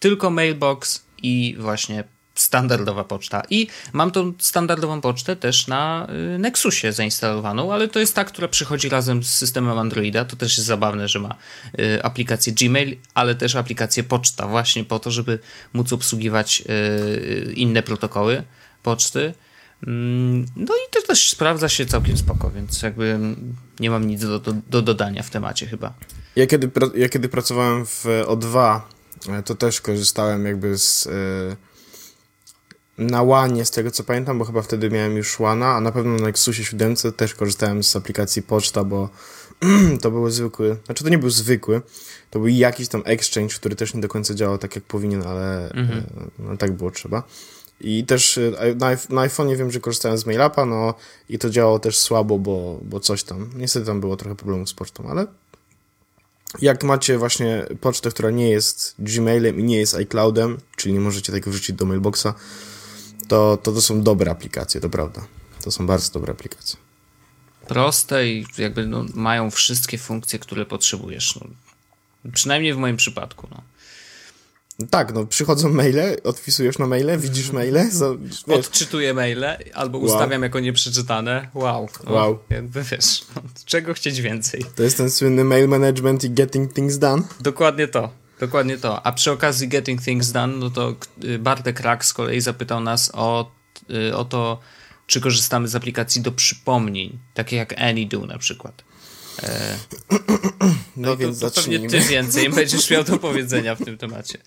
[0.00, 2.04] Tylko mailbox i właśnie
[2.34, 3.42] standardowa poczta.
[3.50, 8.48] I mam tą standardową pocztę też na y, Nexusie zainstalowaną, ale to jest ta, która
[8.48, 10.24] przychodzi razem z systemem Androida.
[10.24, 11.34] To też jest zabawne, że ma
[11.78, 15.38] y, aplikację Gmail, ale też aplikację poczta, właśnie po to, żeby
[15.72, 16.62] móc obsługiwać
[17.54, 18.42] inne protokoły
[18.82, 19.34] poczty.
[19.86, 23.18] Mm, no i to też sprawdza się całkiem spoko, więc jakby
[23.80, 25.94] nie mam nic do, do, do dodania w temacie chyba.
[26.36, 28.80] Ja kiedy, ja kiedy pracowałem w O2,
[29.28, 31.70] e, to też korzystałem jakby z e,
[33.00, 36.16] na łanie, z tego co pamiętam, bo chyba wtedy miałem już łana, a na pewno
[36.16, 39.08] na Nexusie 7 też korzystałem z aplikacji Poczta, bo
[40.02, 41.82] to był zwykły, znaczy to nie był zwykły,
[42.30, 45.70] to był jakiś tam exchange, który też nie do końca działał tak jak powinien, ale
[45.70, 46.04] mhm.
[46.38, 47.22] no, tak było trzeba.
[47.80, 50.94] I też e, na, na iPhone'ie wiem, że korzystałem z MailUpa, no
[51.28, 53.50] i to działało też słabo, bo, bo coś tam.
[53.56, 55.26] Niestety tam było trochę problemów z pocztą, ale
[56.62, 61.32] jak macie właśnie pocztę, która nie jest Gmailem i nie jest iCloudem, czyli nie możecie
[61.32, 62.26] tego wrzucić do mailboxa,
[63.28, 65.26] to, to to są dobre aplikacje, to prawda.
[65.64, 66.78] To są bardzo dobre aplikacje.
[67.68, 71.36] Proste i jakby no, mają wszystkie funkcje, które potrzebujesz.
[71.36, 71.46] No,
[72.32, 73.48] przynajmniej w moim przypadku.
[73.50, 73.62] No.
[74.90, 77.90] Tak, no przychodzą maile, odpisujesz na maile, widzisz maile.
[77.90, 78.06] Za,
[78.58, 80.06] Odczytuję maile albo wow.
[80.06, 81.48] ustawiam jako nieprzeczytane.
[81.54, 81.88] Wow.
[82.04, 82.38] No, wow.
[82.50, 84.64] Jakby wiesz, no, czego chcieć więcej.
[84.76, 87.22] To jest ten słynny mail management i getting things done.
[87.40, 88.20] Dokładnie to.
[88.40, 89.06] Dokładnie to.
[89.06, 93.10] A przy okazji Getting Things Done, no to y, Bartek Rak z kolei zapytał nas
[93.14, 93.50] o,
[93.90, 94.60] y, o to,
[95.06, 98.84] czy korzystamy z aplikacji do przypomnień, takie jak AnyDo na przykład.
[99.42, 99.76] E,
[100.10, 104.38] no, no więc to, to pewnie ty więcej będziesz miał do powiedzenia w tym temacie.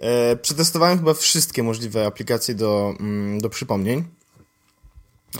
[0.00, 4.04] E, przetestowałem chyba wszystkie możliwe aplikacje do, mm, do przypomnień.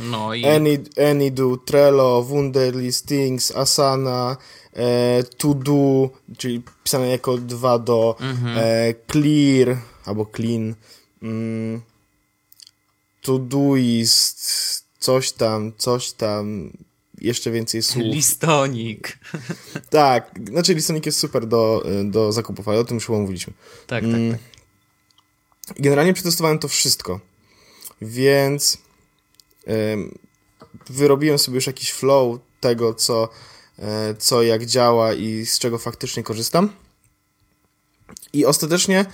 [0.01, 0.45] No i...
[0.45, 0.79] Any,
[1.11, 4.37] AnyDo, Trello, Wunderly, Stings, Asana,
[4.73, 8.59] e, To Do, czyli pisane jako dwa do, mhm.
[8.59, 10.75] e, Clear, albo Clean,
[11.23, 11.83] mm,
[13.23, 16.71] Todoist, coś tam, coś tam,
[17.25, 18.05] jeszcze więcej słów.
[18.05, 19.19] Listonik.
[19.91, 23.53] Tak, znaczy listonik jest super do, do zakupów, ale o tym już chyba mówiliśmy.
[23.87, 24.41] Tak, tak, tak.
[25.79, 27.21] Generalnie przetestowałem to wszystko,
[28.03, 28.79] więc
[29.93, 30.19] ym,
[30.91, 33.29] wyrobiłem sobie już jakiś flow tego, co,
[33.79, 33.83] y,
[34.19, 36.69] co jak działa i z czego faktycznie korzystam.
[38.33, 39.07] I ostatecznie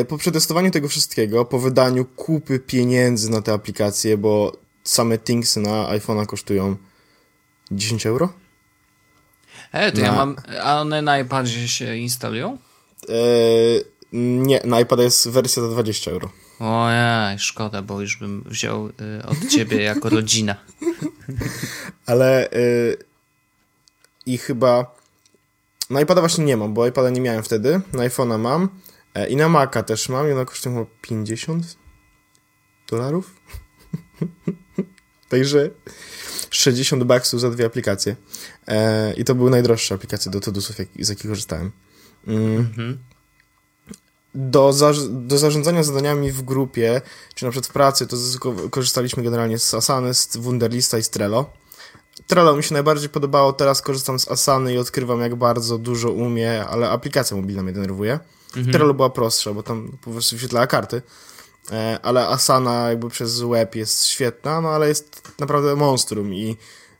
[0.00, 5.60] y, po przetestowaniu tego wszystkiego, po wydaniu kupy pieniędzy na te aplikacje, bo same Thingsy
[5.60, 6.76] na iPhone'a kosztują
[7.70, 8.32] 10 euro?
[9.72, 10.06] E, to na...
[10.06, 10.36] ja mam.
[10.62, 12.58] A one na iPadzie się instalują?
[13.08, 13.14] E,
[14.12, 16.30] nie, na iPada jest wersja za 20 euro.
[16.60, 18.92] Ojej, szkoda, bo już bym wziął y,
[19.26, 20.56] od ciebie jako rodzina.
[22.06, 22.96] Ale y,
[24.26, 24.94] i chyba
[25.90, 27.80] na iPada właśnie nie mam, bo iPada nie miałem wtedy.
[27.92, 28.68] Na iPhone'a mam
[29.14, 31.76] e, i na Maca też mam i ona kosztuje chyba 50
[32.90, 33.34] dolarów.
[35.30, 35.70] Także
[36.50, 38.16] 60 baksów za dwie aplikacje.
[38.68, 41.70] E, I to były najdroższe aplikacje do Todusów, jak, z jakich korzystałem.
[42.26, 42.56] Mm.
[42.56, 42.98] Mhm.
[44.34, 47.00] Do, za, do zarządzania zadaniami w grupie,
[47.34, 48.16] czy na przykład w pracy, to
[48.70, 51.50] korzystaliśmy generalnie z Asany, z Wunderlista i z Trello.
[52.26, 56.64] Trello mi się najbardziej podobało, teraz korzystam z Asany i odkrywam, jak bardzo dużo umie,
[56.64, 58.18] ale aplikacja mobilna mnie denerwuje.
[58.56, 58.72] Mhm.
[58.72, 61.02] Trello była prostsza, bo tam po prostu wyświetlała karty.
[61.72, 66.56] E, ale Asana jakby przez web jest świetna, no ale jest naprawdę monstrum i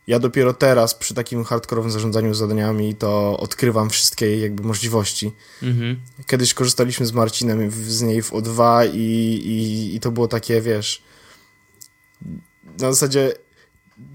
[0.07, 5.31] ja dopiero teraz przy takim hardkorowym zarządzaniu zadaniami to odkrywam wszystkie jakby możliwości.
[5.63, 5.99] Mhm.
[6.27, 11.03] Kiedyś korzystaliśmy z Marcinem z niej w O2 i, i, i to było takie, wiesz,
[12.79, 13.33] na zasadzie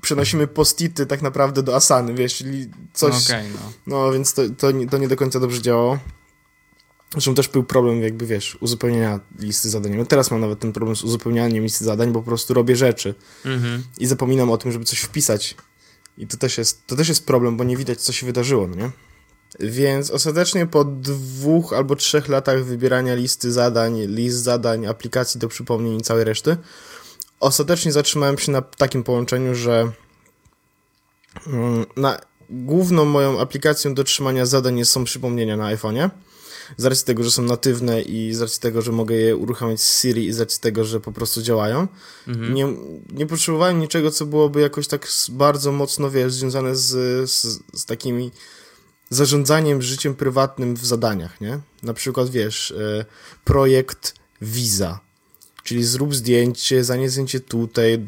[0.01, 3.29] przenosimy postity tak naprawdę do Asany, wiesz, czyli coś...
[3.29, 3.73] No, okay, no.
[3.87, 5.99] no więc to, to, to nie do końca dobrze działało.
[7.17, 9.97] Zresztą też był problem, jakby wiesz, uzupełnienia listy zadań.
[9.97, 13.15] No teraz mam nawet ten problem z uzupełnianiem listy zadań, bo po prostu robię rzeczy
[13.45, 13.85] mhm.
[13.99, 15.55] i zapominam o tym, żeby coś wpisać.
[16.19, 18.77] I to też, jest, to też jest problem, bo nie widać, co się wydarzyło, no
[18.77, 18.91] nie?
[19.61, 25.99] Więc ostatecznie po dwóch albo trzech latach wybierania listy zadań, list zadań, aplikacji do przypomnień
[25.99, 26.57] i całej reszty,
[27.41, 29.93] ostatecznie zatrzymałem się na takim połączeniu, że
[31.47, 36.11] mm, na główną moją aplikacją do trzymania zadań są przypomnienia na iPhone'ie
[36.77, 40.01] z racji tego, że są natywne i z racji tego, że mogę je uruchamiać z
[40.01, 41.89] Siri i z racji tego, że po prostu działają.
[42.29, 42.55] Mhm.
[42.55, 42.67] Nie,
[43.13, 46.91] nie potrzebowałem niczego, co byłoby jakoś tak bardzo mocno, wiesz, związane z,
[47.31, 48.31] z, z takimi
[49.11, 51.61] zarządzaniem życiem prywatnym w zadaniach, nie?
[51.83, 53.05] Na przykład, wiesz, e,
[53.45, 55.06] projekt Visa
[55.67, 57.99] Czyli zrób zdjęcie, zanieś zdjęcie tutaj,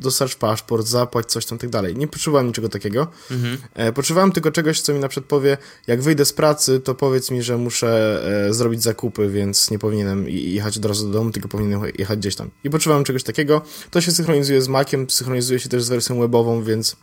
[0.00, 1.96] dostarcz paszport, zapłać coś tam, tak dalej.
[1.96, 3.06] Nie potrzebowałem niczego takiego.
[3.30, 3.58] Mhm.
[3.74, 7.30] E, potrzebowałem tylko czegoś, co mi na przykład powie, jak wyjdę z pracy, to powiedz
[7.30, 11.48] mi, że muszę e, zrobić zakupy, więc nie powinienem jechać od razu do domu, tylko
[11.48, 12.50] powinienem jechać gdzieś tam.
[12.64, 13.62] I potrzebowałem czegoś takiego.
[13.90, 16.96] To się synchronizuje z Maciem, synchronizuje się też z wersją webową, więc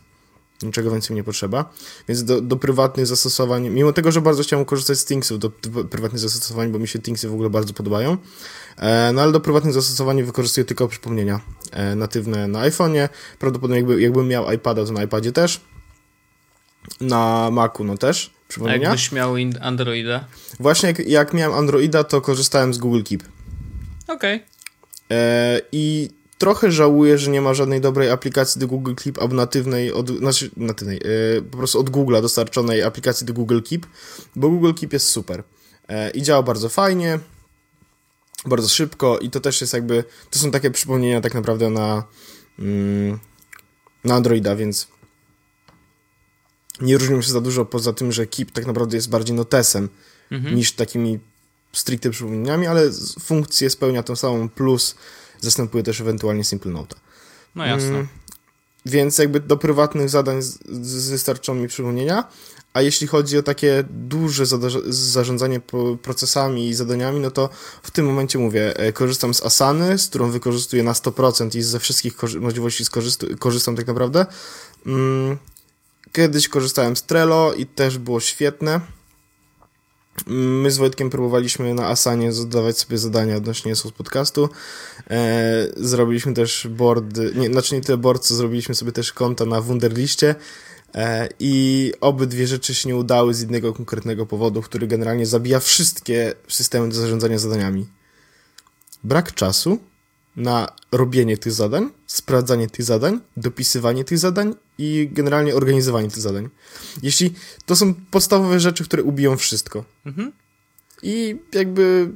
[0.62, 1.72] Niczego więcej mi nie potrzeba.
[2.08, 5.84] Więc do, do prywatnych zastosowań, mimo tego, że bardzo chciałem korzystać z Thingsów do, do
[5.84, 8.16] prywatnych zastosowań, bo mi się Thingsy w ogóle bardzo podobają,
[8.76, 11.40] e, no ale do prywatnych zastosowań wykorzystuję tylko przypomnienia
[11.70, 13.08] e, natywne na iPhone'ie.
[13.38, 15.60] Prawdopodobnie jakby, jakbym miał iPada, to na iPadzie też.
[17.00, 18.30] Na Macu, no też.
[18.34, 18.82] A Przypomnienia.
[18.82, 20.24] jakbyś miał Androida?
[20.60, 23.22] Właśnie jak, jak miałem Androida, to korzystałem z Google Keep.
[24.08, 24.42] Okej.
[25.10, 29.92] E, I trochę żałuję, że nie ma żadnej dobrej aplikacji do Google Keep albo natywnej,
[29.92, 30.96] od, znaczy natywnej,
[31.38, 33.86] e, po prostu od Google'a dostarczonej aplikacji do Google Keep,
[34.36, 35.42] bo Google Keep jest super
[35.88, 37.18] e, i działa bardzo fajnie,
[38.46, 42.04] bardzo szybko i to też jest jakby, to są takie przypomnienia tak naprawdę na,
[42.58, 43.18] mm,
[44.04, 44.88] na Androida, więc
[46.80, 49.88] nie różnią się za dużo poza tym, że Keep tak naprawdę jest bardziej notesem
[50.54, 51.18] niż takimi
[51.72, 54.96] stricte przypomnieniami, ale funkcję spełnia tą samą, plus
[55.50, 56.96] zastępuje też ewentualnie Simple Note.
[57.54, 57.88] No jasne.
[57.88, 58.08] Mm,
[58.86, 62.24] Więc jakby do prywatnych zadań z, z wystarczą mi przypomnienia,
[62.72, 65.60] a jeśli chodzi o takie duże zada- zarządzanie
[66.02, 67.48] procesami i zadaniami, no to
[67.82, 71.80] w tym momencie mówię, e, korzystam z Asany, z którą wykorzystuję na 100% i ze
[71.80, 72.84] wszystkich możliwości
[73.38, 74.26] korzystam tak naprawdę.
[74.86, 75.36] Mm,
[76.12, 78.80] Kiedyś korzystałem z Trello i też było świetne.
[80.26, 84.48] My z Wojtkiem próbowaliśmy na Asanie zadawać sobie zadania odnośnie z podcastu.
[85.10, 89.60] E, zrobiliśmy też board, nie, znaczy nie tyle board, co zrobiliśmy sobie też konta na
[89.60, 90.34] Wunderliście
[90.94, 96.34] e, i obydwie rzeczy się nie udały z jednego konkretnego powodu, który generalnie zabija wszystkie
[96.48, 97.86] systemy do zarządzania zadaniami.
[99.04, 99.78] Brak czasu
[100.36, 106.48] na robienie tych zadań, sprawdzanie tych zadań, dopisywanie tych zadań i generalnie organizowanie tych zadań.
[107.02, 107.34] Jeśli
[107.66, 109.84] to są podstawowe rzeczy, które ubiją wszystko.
[110.06, 110.32] Mhm.
[111.02, 112.10] I jakby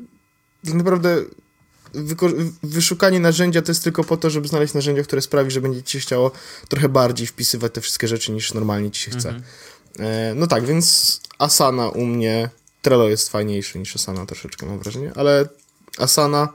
[0.65, 1.25] tak naprawdę
[2.63, 5.93] wyszukanie narzędzia to jest tylko po to, żeby znaleźć narzędzia, które sprawi, że będzie ci
[5.93, 6.31] się chciało
[6.69, 9.41] trochę bardziej wpisywać te wszystkie rzeczy niż normalnie ci się chce.
[9.99, 12.51] E, no tak, więc Asana u mnie,
[12.83, 15.49] Trello jest fajniejszy niż Asana troszeczkę mam wrażenie, ale
[15.99, 16.49] Asana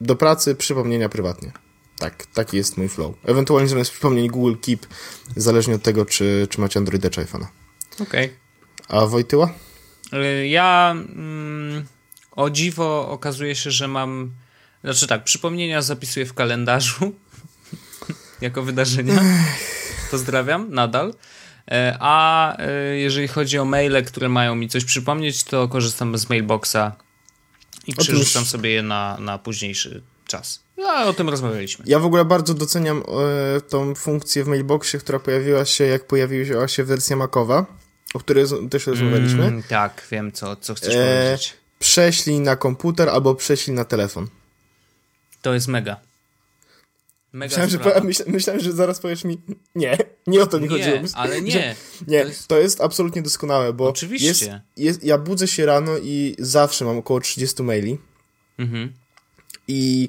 [0.00, 1.52] do pracy, przypomnienia prywatnie.
[1.98, 3.14] Tak, taki jest mój flow.
[3.24, 4.86] Ewentualnie zamiast przypomnień Google Keep,
[5.36, 7.46] zależnie od tego, czy, czy macie Androida czy iPhone'a.
[8.00, 8.32] Okej.
[8.88, 9.50] A Wojtyła?
[10.14, 11.86] Y, Ja mm,
[12.32, 14.34] o dziwo okazuje się, że mam.
[14.84, 17.12] Znaczy tak, przypomnienia zapisuję w kalendarzu
[18.40, 19.22] jako wydarzenia.
[20.10, 21.14] Pozdrawiam, nadal.
[21.70, 26.28] E, A e, jeżeli chodzi o maile, które mają mi coś przypomnieć, to korzystam z
[26.28, 26.76] mailboxa
[27.86, 30.60] i Otóż- przerzucam sobie je na, na późniejszy czas.
[30.88, 31.84] A o tym rozmawialiśmy.
[31.88, 33.02] Ja w ogóle bardzo doceniam
[33.56, 37.66] e, tą funkcję w mailboxie, która pojawiła się, jak pojawiła się wersja Macowa,
[38.14, 39.44] o której też rozmawialiśmy.
[39.44, 41.54] Mm, tak, wiem, co, co chcesz E, powiedzieć.
[41.78, 44.28] Prześlij na komputer albo prześlij na telefon.
[45.42, 45.96] To jest mega.
[47.32, 48.00] Mega Myślałem, że, sprawa.
[48.26, 49.40] myślałem, że zaraz powiesz mi,
[49.74, 50.96] nie, nie o to mi chodziło.
[50.96, 51.50] Nie, ale nie.
[51.52, 51.74] Że,
[52.06, 54.26] nie, To jest- to jest absolutnie doskonałe, bo Oczywiście.
[54.26, 57.98] Jest, jest, ja budzę się rano i zawsze mam około 30 maili
[58.58, 58.92] Mhm.
[59.68, 60.08] i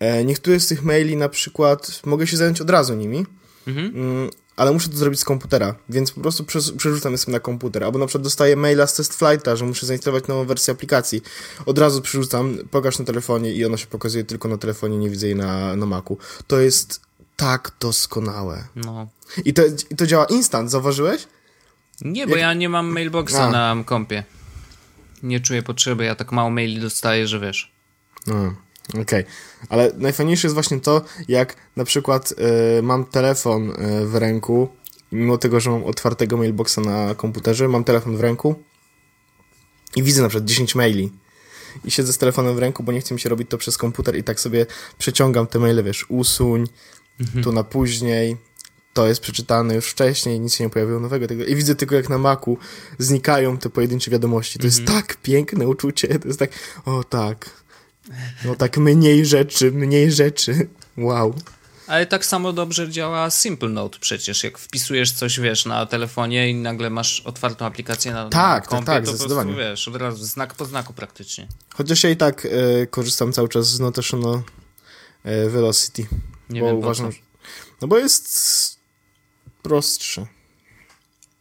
[0.00, 3.26] e, niektóre z tych maili na przykład mogę się zająć od razu nimi,
[3.66, 4.30] Mhm.
[4.56, 6.44] Ale muszę to zrobić z komputera, więc po prostu
[6.76, 7.84] przerzucam je sobie na komputer.
[7.84, 11.22] Albo na przykład dostaję maila z test flighta, że muszę zainstalować nową wersję aplikacji.
[11.66, 15.26] Od razu przerzucam, pokaż na telefonie i ona się pokazuje tylko na telefonie, nie widzę
[15.26, 16.18] jej na, na Macu.
[16.46, 17.00] To jest
[17.36, 18.64] tak doskonałe.
[18.76, 19.08] No.
[19.44, 21.26] I to, I to działa instant, zauważyłeś?
[22.00, 23.50] Nie, bo ja nie mam mailboxa A.
[23.50, 24.24] na kompie.
[25.22, 27.72] Nie czuję potrzeby, ja tak mało maili dostaję, że wiesz.
[28.26, 28.54] No,
[29.02, 29.24] okej.
[29.68, 32.34] Ale najfajniejsze jest właśnie to, jak na przykład
[32.78, 34.68] e, mam telefon e, w ręku,
[35.12, 38.54] mimo tego, że mam otwartego mailboxa na komputerze, mam telefon w ręku
[39.96, 41.12] i widzę na przykład 10 maili.
[41.84, 44.16] I siedzę z telefonem w ręku, bo nie chce mi się robić to przez komputer
[44.16, 44.66] i tak sobie
[44.98, 46.66] przeciągam te maile, wiesz, usuń,
[47.42, 48.36] tu na później,
[48.92, 51.26] to jest przeczytane już wcześniej, nic się nie pojawiło nowego.
[51.26, 51.44] Tego.
[51.44, 52.58] I widzę tylko jak na maku
[52.98, 54.58] znikają te pojedyncze wiadomości.
[54.58, 56.50] To jest tak piękne uczucie, to jest tak,
[56.84, 57.63] o tak,
[58.44, 60.68] no tak mniej rzeczy, mniej rzeczy.
[60.96, 61.34] Wow.
[61.86, 64.44] Ale tak samo dobrze działa Simple Note przecież.
[64.44, 68.68] Jak wpisujesz coś, wiesz, na telefonie i nagle masz otwartą aplikację na, Tak, na tak,
[68.68, 69.52] kompie, tak, to po zdecydowanie.
[69.54, 71.48] prostu, wiesz, od razu znak po znaku praktycznie.
[71.74, 74.42] Chociaż ja i tak e, korzystam cały czas z Notation
[75.24, 76.06] e, Velocity.
[76.50, 77.18] Nie bo wiem uważam, po że,
[77.82, 78.78] no bo jest
[79.62, 80.26] prostsze.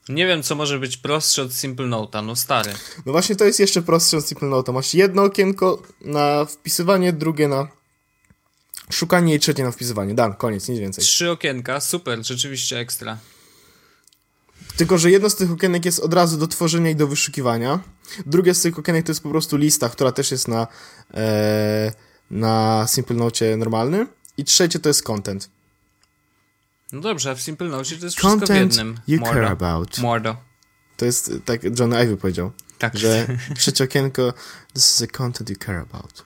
[0.10, 2.74] Nie wiem, co może być prostsze od Simple Note'a, no stary.
[3.06, 4.72] No właśnie to jest jeszcze prostsze od Simple Note.
[4.72, 7.68] Masz jedno okienko na wpisywanie, drugie na
[8.89, 10.13] szukanie i trzecie na wpisywanie.
[10.13, 11.04] Dan, koniec, nic więcej.
[11.04, 13.18] Trzy okienka, super, rzeczywiście ekstra.
[14.78, 17.80] Tylko, że jedno z tych okienek jest od razu do tworzenia i do wyszukiwania.
[18.26, 20.68] Drugie z tych okienek to jest po prostu lista, która też jest na,
[21.13, 21.94] e,
[22.32, 24.08] na Simple Note normalnym.
[24.38, 25.50] I trzecie to jest content.
[26.93, 28.99] No dobrze, a w Simple Note to jest wszystko w Content jednym.
[29.08, 29.34] you Mordo.
[29.34, 29.97] care about.
[29.97, 30.36] Mordo.
[30.97, 33.27] To jest, tak John Ivy powiedział, Tak, że
[33.58, 34.34] trzecie okienko,
[34.73, 36.25] this is the content you care about.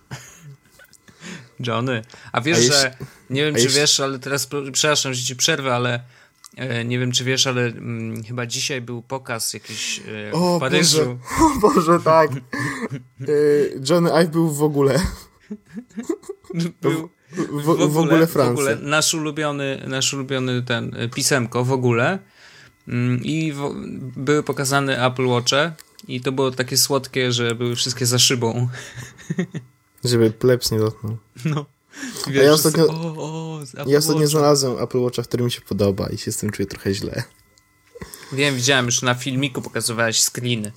[1.60, 2.01] Johnny.
[2.32, 2.97] A wiesz, A że
[3.30, 6.03] nie wiem, czy wiesz, ale teraz przepraszam, że ci przerwę, ale
[6.56, 10.60] e, nie wiem, czy wiesz, ale mm, chyba dzisiaj był pokaz jakiś e, O w
[10.60, 10.97] Paryżu.
[10.97, 11.17] Boże,
[11.56, 12.30] o Boże, tak.
[13.30, 14.99] Y, John Ive był w ogóle,
[16.82, 18.56] Był w, w, ogóle Francji.
[18.56, 22.20] W ogóle nasz ulubiony, nasz ulubiony ten e, pisemko w ogóle.
[22.88, 23.74] Mm, I w,
[24.18, 25.74] były pokazane Apple Watche
[26.08, 28.68] i to było takie słodkie, że były wszystkie za szybą.
[30.04, 31.18] Żeby plebs nie dotknął.
[31.46, 31.66] No.
[32.28, 34.28] A ja ostatnio- o, o, Ja ostatnio Watcha.
[34.28, 37.24] znalazłem Apple Watcha, który mi się podoba i się z tym czuję trochę źle.
[38.34, 40.72] Wiem, widziałem już na filmiku pokazywałeś screeny.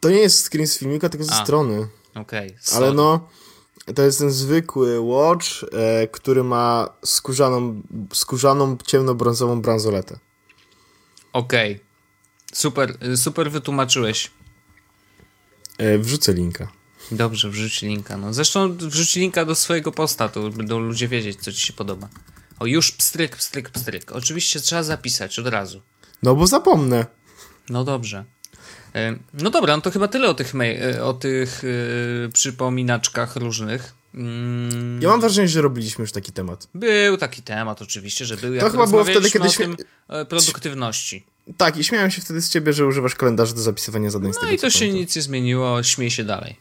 [0.00, 1.44] To nie jest screen z filmika, tylko ze A.
[1.44, 1.88] strony.
[2.14, 2.48] Okej.
[2.48, 2.92] Ale sorry.
[2.92, 3.28] no,
[3.94, 10.18] to jest ten zwykły watch, e, który ma skórzaną, skórzaną ciemnobrązową bransoletę.
[11.32, 11.80] Okej.
[12.52, 14.30] Super, y, super wytłumaczyłeś.
[15.78, 16.68] E, wrzucę linka.
[17.10, 18.16] Dobrze, wrzuć linka.
[18.16, 18.34] No.
[18.34, 22.08] Zresztą wrzuć linka do swojego posta, to będą ludzie wiedzieć, co ci się podoba.
[22.58, 24.12] O, już pstryk, pstryk, pstryk.
[24.12, 25.82] Oczywiście trzeba zapisać od razu.
[26.22, 27.06] No bo zapomnę.
[27.68, 28.24] No dobrze.
[28.94, 30.52] E, No dobra, no to chyba tyle o tych,
[30.94, 33.94] e, o tych e, przypominaczkach różnych.
[34.14, 36.68] Mm, Ja mam wrażenie, że robiliśmy już taki temat.
[36.74, 38.54] Był taki temat oczywiście, że był.
[38.54, 39.76] Jak chyba było wtedy, kiedy śmie-
[40.28, 41.24] produktywności.
[41.56, 44.40] Tak, i śmiałem się wtedy z ciebie, że używasz kalendarza do zapisywania zadań z No
[44.40, 46.56] tego i to się nic nie zmieniło, śmiej się dalej.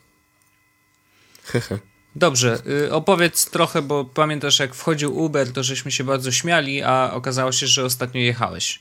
[1.44, 1.80] Hehe.
[2.16, 7.12] Dobrze, y, opowiedz trochę, bo pamiętasz jak wchodził Uber, to żeśmy się bardzo śmiali, a
[7.14, 8.80] okazało się, że ostatnio jechałeś.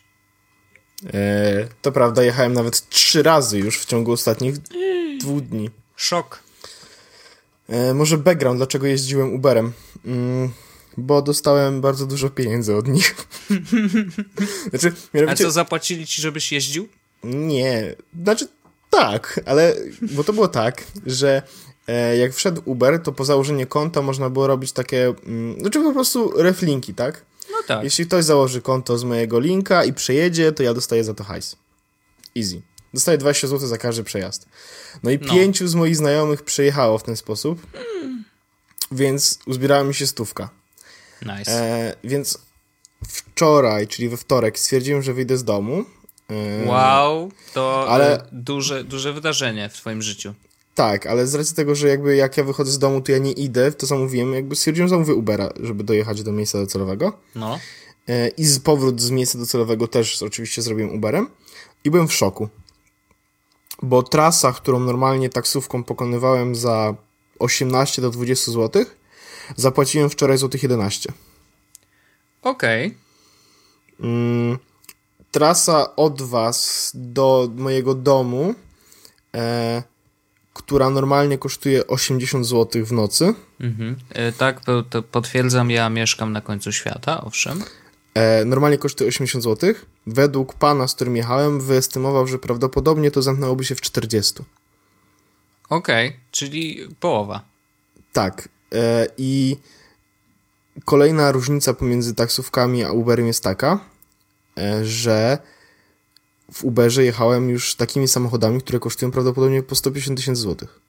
[1.07, 4.55] E, to prawda, jechałem nawet trzy razy już w ciągu ostatnich
[5.21, 5.71] dwóch dni.
[5.97, 6.43] Szok.
[7.69, 9.73] E, może background, dlaczego jeździłem Uberem.
[10.05, 10.51] Mm,
[10.97, 13.15] bo dostałem bardzo dużo pieniędzy od nich.
[14.71, 15.45] znaczy, A mianowicie...
[15.45, 16.89] co, zapłacili ci, żebyś jeździł?
[17.25, 18.49] Nie, znaczy
[18.91, 21.43] tak, ale bo to było tak, że
[21.87, 25.93] e, jak wszedł Uber, to po założeniu konta można było robić takie, mm, znaczy po
[25.93, 27.25] prostu reflinki, tak?
[27.69, 27.85] Tak.
[27.85, 31.57] Jeśli ktoś założy konto z mojego linka i przejedzie, to ja dostaję za to hajs.
[32.37, 32.63] Easy.
[32.95, 34.49] Dostaję 20 zł za każdy przejazd.
[35.03, 35.35] No i No.
[35.35, 37.67] pięciu z moich znajomych przejechało w ten sposób,
[38.93, 40.51] więc uzbierała mi się stówka.
[41.23, 41.53] Nice.
[41.53, 42.39] E, więc
[43.09, 45.85] wczoraj, czyli we wtorek, stwierdziłem, że wyjdę z domu.
[46.31, 48.29] E, Wow, to ale- ale...
[48.33, 50.35] duże, duże wydarzenie w twoim życiu.
[50.79, 53.33] Tak, ale z racji tego, że jakby jak ja wychodzę z domu, to ja nie
[53.33, 57.13] idę, to zamówiłem, jakby stwierdziłem, że zamówię Ubera, żeby dojechać do miejsca docelowego.
[57.35, 57.59] No.
[58.09, 61.29] E, I z powrót z miejsca docelowego też oczywiście zrobiłem Uberem.
[61.85, 62.49] I byłem w szoku.
[63.83, 66.95] Bo trasa, którą normalnie taksówką pokonywałem za
[67.39, 68.85] 18 do 20 zł,
[69.57, 71.13] zapłaciłem wczoraj złotych 11.
[72.43, 72.95] Okej.
[74.01, 74.59] Mm,
[75.31, 78.55] trasa od was do mojego domu,
[79.35, 79.83] e,
[80.59, 83.97] która normalnie kosztuje 80 zł w nocy, Mhm.
[84.11, 87.65] E, tak, to, potwierdzam, ja mieszkam na końcu świata, owszem.
[88.15, 89.75] e, normalnie kosztuje 80 zł.
[90.07, 94.35] Według pana, z którym jechałem, wyestymował, że prawdopodobnie to zamknęłoby się w 40.
[95.69, 97.41] Okej, czyli połowa.
[98.13, 98.49] Tak.
[98.75, 99.57] E, I
[100.85, 103.81] kolejna różnica pomiędzy taksówkami a Uberem jest taka,
[104.83, 105.39] że
[106.53, 110.81] w Uberze jechałem już takimi samochodami, które kosztują prawdopodobnie po 150 tysięcy złotych.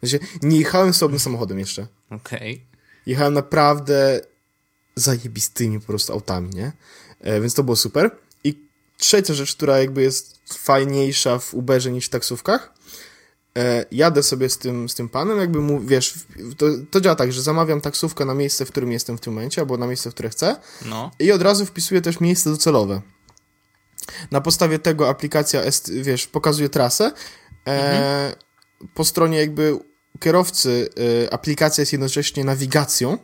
[0.00, 1.86] Sensie, nie jechałem sobie samochodem jeszcze.
[2.10, 2.66] Okej.
[3.06, 4.20] Jechałem naprawdę
[4.96, 6.72] zajebistymi po prostu autami, nie?
[7.20, 8.10] E, więc to było super.
[8.44, 12.72] I trzecia rzecz, która jakby jest fajniejsza w Uberze niż w taksówkach,
[13.58, 16.14] e, jadę sobie z tym, z tym panem, jakby mu, wiesz,
[16.56, 19.60] to, to działa tak, że zamawiam taksówkę na miejsce, w którym jestem w tym momencie,
[19.60, 21.10] albo na miejsce, w które chcę No.
[21.18, 23.00] i od razu wpisuję też miejsce docelowe.
[24.30, 27.12] Na podstawie tego aplikacja, est, wiesz, pokazuje trasę.
[27.68, 28.34] E,
[28.94, 29.78] Po stronie jakby
[30.20, 30.88] kierowcy
[31.26, 33.18] e, aplikacja jest jednocześnie nawigacją,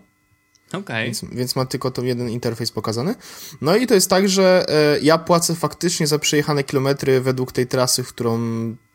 [0.73, 1.05] Okej.
[1.05, 3.15] więc, więc ma tylko ten jeden interfejs pokazany.
[3.61, 7.67] No i to jest tak, że e, ja płacę faktycznie za przejechane kilometry według tej
[7.67, 8.39] trasy, którą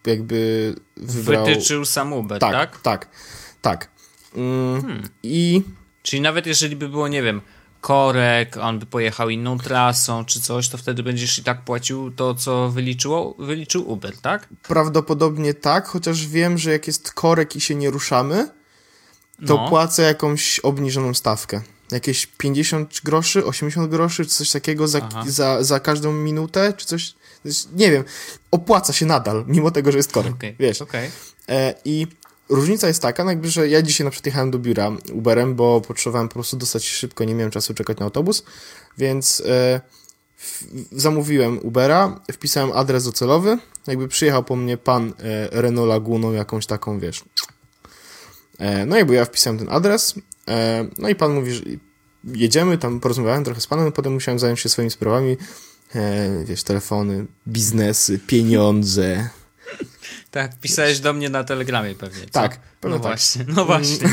[0.06, 1.46] jakby wybrał...
[1.46, 2.82] Wytyczył sam Uber, tak, tak?
[2.82, 3.08] tak,
[3.62, 3.90] tak.
[4.36, 5.10] Mm, Hmm.
[5.24, 5.62] I
[6.04, 7.42] Czyli nawet jeżeli by było, nie wiem,
[7.82, 12.36] korek, on by pojechał inną trasą czy coś, to wtedy będziesz i tak płacił to,
[12.36, 14.48] co wyliczyło, wyliczył Uber, tak?
[14.64, 18.50] prawdopodobnie tak, chociaż wiem, że jak jest korek i się nie ruszamy,
[19.48, 19.70] to No.
[19.70, 21.62] płacę jakąś obniżoną stawkę.
[21.92, 25.24] Jakieś 50 groszy, 80 groszy, czy coś takiego za, Aha.
[25.28, 27.14] za, za każdą minutę, czy coś.
[27.74, 28.04] Nie wiem.
[28.52, 30.34] Opłaca się nadal, mimo tego, że jest korek.
[30.34, 30.56] Okej.
[30.60, 30.82] Wiesz.
[30.82, 31.12] Okej.
[31.50, 32.08] E, I
[32.52, 35.82] różnica jest taka, no jakby, że ja dzisiaj na przykład jechałem do biura Uberem, bo
[35.82, 38.44] potrzebowałem po prostu dostać się szybko, nie miałem czasu czekać na autobus,
[38.98, 39.82] więc e,
[40.92, 47.00] zamówiłem Ubera, wpisałem adres docelowy, jakby przyjechał po mnie pan e, Renault Laguną jakąś taką,
[47.00, 47.24] wiesz.
[48.60, 50.16] E, no jakby ja wpisałem ten adres,
[50.48, 51.64] e, no i pan mówi, że
[52.24, 55.38] jedziemy, tam porozmawiałem trochę z panem, potem musiałem zająć się swoimi sprawami,
[55.96, 59.30] e, wiesz, telefony, biznesy, pieniądze,
[60.32, 62.22] Tak, pisałeś do mnie na telegramie pewnie.
[62.26, 62.32] Co?
[62.32, 63.12] Tak, pewnie no tak.
[63.12, 64.10] właśnie, no właśnie.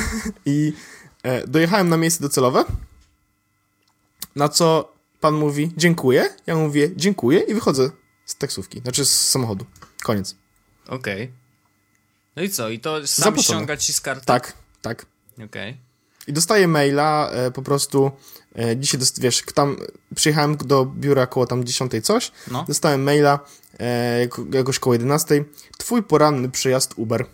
[0.46, 0.72] I
[1.22, 2.64] e, dojechałem na miejsce docelowe,
[4.36, 7.90] na co pan mówi dziękuję, ja mówię dziękuję i wychodzę
[8.26, 9.66] z taksówki, znaczy z samochodu.
[10.02, 10.36] Koniec.
[10.88, 11.32] Okej.
[12.36, 12.68] No i co?
[12.68, 13.42] I to sam Zapłacone.
[13.42, 14.26] ściąga ci z karty?
[14.26, 14.52] Tak,
[14.82, 15.06] tak.
[15.44, 15.76] Okej.
[16.26, 18.11] I dostaję maila e, po prostu,
[18.59, 19.76] e, dzisiaj, dost, wiesz, tam
[20.14, 22.64] przyjechałem do biura koło tam 10 coś, No.
[22.68, 23.40] dostałem maila
[24.52, 25.44] jakoś koło 11,
[25.78, 27.26] twój poranny przyjazd Uber.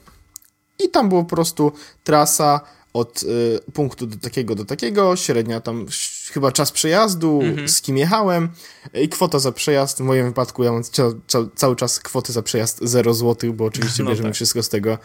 [0.78, 1.72] I tam było po prostu
[2.05, 2.61] trasa
[2.92, 3.24] od
[3.66, 5.86] e, punktu do takiego do takiego, średnia tam
[6.32, 7.68] chyba czas przejazdu, Mhm.
[7.68, 8.49] z kim jechałem
[8.95, 9.99] e, i kwota za przejazd.
[9.99, 13.64] W moim wypadku ja mam cia, cia, cały czas kwoty za przejazd 0 zł, bo
[13.64, 14.34] oczywiście No bierzemy tak.
[14.34, 14.99] wszystko z tego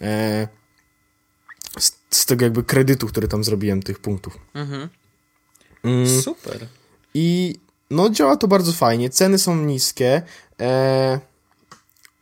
[0.00, 0.48] e,
[1.78, 4.38] z, z tego jakby kredytu, który tam zrobiłem tych punktów.
[4.54, 4.88] Mhm.
[5.84, 6.22] Mm.
[6.22, 6.66] Super.
[7.14, 7.58] I
[7.94, 10.22] no działa to bardzo fajnie, ceny są niskie,
[10.60, 11.20] e,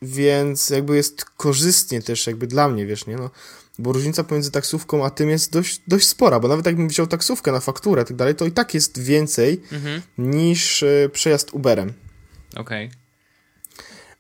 [0.02, 3.30] więc jakby jest korzystnie też jakby dla mnie, wiesz, nie, no,
[3.78, 7.52] bo różnica pomiędzy taksówką a tym jest dość, dość spora, bo nawet jakbym wziął taksówkę
[7.52, 10.02] na fakturę i tak dalej, to i tak jest więcej Mhm.
[10.18, 11.92] niż e, przejazd Uberem.
[12.56, 12.90] Okej.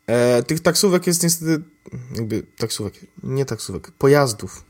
[0.06, 1.62] E, tych taksówek jest niestety,
[2.14, 4.64] jakby taksówek, nie taksówek, pojazdów.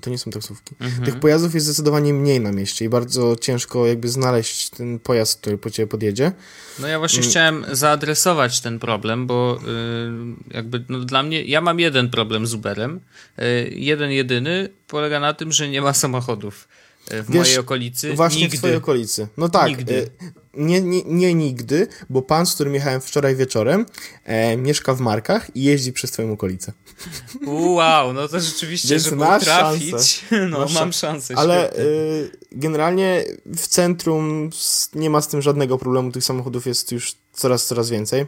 [0.00, 0.74] To nie są taksówki.
[0.80, 1.04] Mhm.
[1.04, 5.58] Tych pojazdów jest zdecydowanie mniej na mieście i bardzo ciężko jakby znaleźć ten pojazd, który
[5.58, 6.32] po ciebie podjedzie.
[6.78, 7.30] No ja właśnie Mm.
[7.30, 9.58] chciałem zaadresować ten problem, bo
[10.50, 13.00] y, jakby no, dla mnie, ja mam jeden problem z Uberem.
[13.38, 16.68] Y, jeden jedyny polega na tym, że nie ma samochodów
[17.10, 18.14] w Wiesz, mojej okolicy.
[18.14, 18.56] Właśnie Nigdy.
[18.56, 19.28] w twojej okolicy.
[19.36, 19.68] No tak.
[19.68, 20.10] Nigdy.
[20.22, 23.86] e, Nie, nie, nie nigdy, bo pan, z którym jechałem wczoraj wieczorem,
[24.24, 26.72] e, mieszka w Markach i jeździ przez twoją okolicę.
[27.46, 30.46] Wow, no to rzeczywiście, Więc żeby masz trafić, szansę.
[30.50, 31.34] no Masz mam szans- szansę.
[31.36, 33.24] Ale y, generalnie
[33.56, 34.50] w centrum
[34.94, 36.12] nie ma z tym żadnego problemu.
[36.12, 38.26] Tych samochodów jest już coraz, coraz więcej.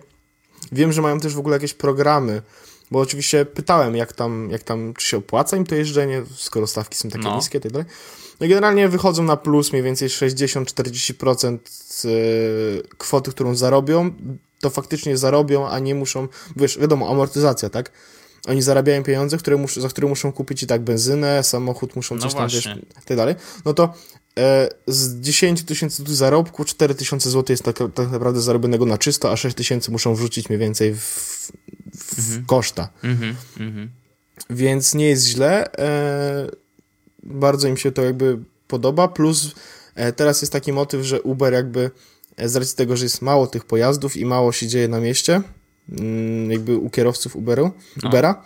[0.73, 2.43] Wiem, że mają też w ogóle jakieś programy,
[2.91, 6.97] bo oczywiście pytałem, jak tam, jak tam czy się opłaca im to jeżdżenie, skoro stawki
[6.99, 7.37] są takie No.
[7.37, 7.87] niskie i tak dalej.
[8.41, 11.59] No generalnie wychodzą na plus mniej więcej 60-40%
[12.05, 14.11] y, kwoty, którą zarobią,
[14.61, 17.93] to faktycznie zarobią, a nie muszą, wiesz, wiadomo, amortyzacja, tak?
[18.49, 22.21] Oni zarabiają pieniądze, które mus, za które muszą kupić i tak benzynę, samochód, muszą No
[22.21, 22.69] coś tam, wiesz,
[23.05, 23.35] tak dalej.
[23.65, 23.95] No to
[24.39, 28.99] e, z 10 tysięcy tu zarobku, 4 tysiące złotych jest tak, tak naprawdę zarobionego na
[28.99, 31.51] czysto, a 6 tysięcy muszą wrzucić mniej więcej w,
[31.95, 32.89] w koszta.
[33.03, 33.91] Mhm, mhm.
[34.51, 35.73] Więc nie jest źle.
[35.73, 36.51] E,
[37.23, 39.09] bardzo im się to jakby podoba.
[39.09, 39.55] Plus
[39.95, 41.91] e, teraz jest taki motyw, że Uber jakby
[42.37, 45.43] e, z racji tego, że jest mało tych pojazdów i mało się dzieje na mieście,
[45.89, 47.71] mm, jakby u kierowców Uberu,
[48.03, 48.09] No.
[48.09, 48.43] Ubera,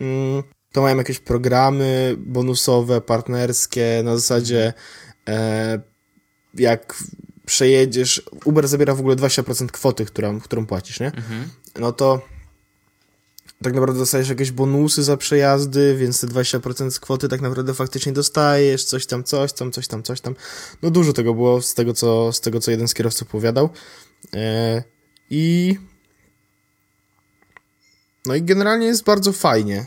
[0.00, 0.42] mm,
[0.72, 4.72] to mają jakieś programy bonusowe, partnerskie, na zasadzie
[5.28, 5.80] e,
[6.54, 7.02] jak
[7.46, 11.06] przejedziesz, Uber zabiera w ogóle 20% kwoty, którą, którą płacisz, nie?
[11.06, 11.48] Mhm.
[11.78, 12.20] no to
[13.62, 18.12] tak naprawdę dostajesz jakieś bonusy za przejazdy, więc te 20% z kwoty tak naprawdę faktycznie
[18.12, 20.34] dostajesz, coś tam, coś tam, coś tam, coś tam.
[20.82, 23.70] No dużo tego było z tego, co, z tego, co jeden z kierowców opowiadał.
[24.34, 24.82] E,
[25.30, 25.76] I
[28.26, 29.86] no i generalnie jest bardzo fajnie.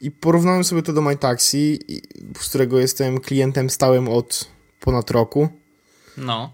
[0.00, 1.80] I porównałem sobie to do MyTaxi,
[2.40, 4.48] z którego jestem klientem stałym od
[4.80, 5.48] ponad roku.
[6.16, 6.52] No.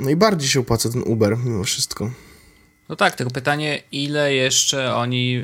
[0.00, 2.10] No i bardziej się opłaca ten Uber mimo wszystko.
[2.92, 5.42] No tak, tylko pytanie, ile jeszcze oni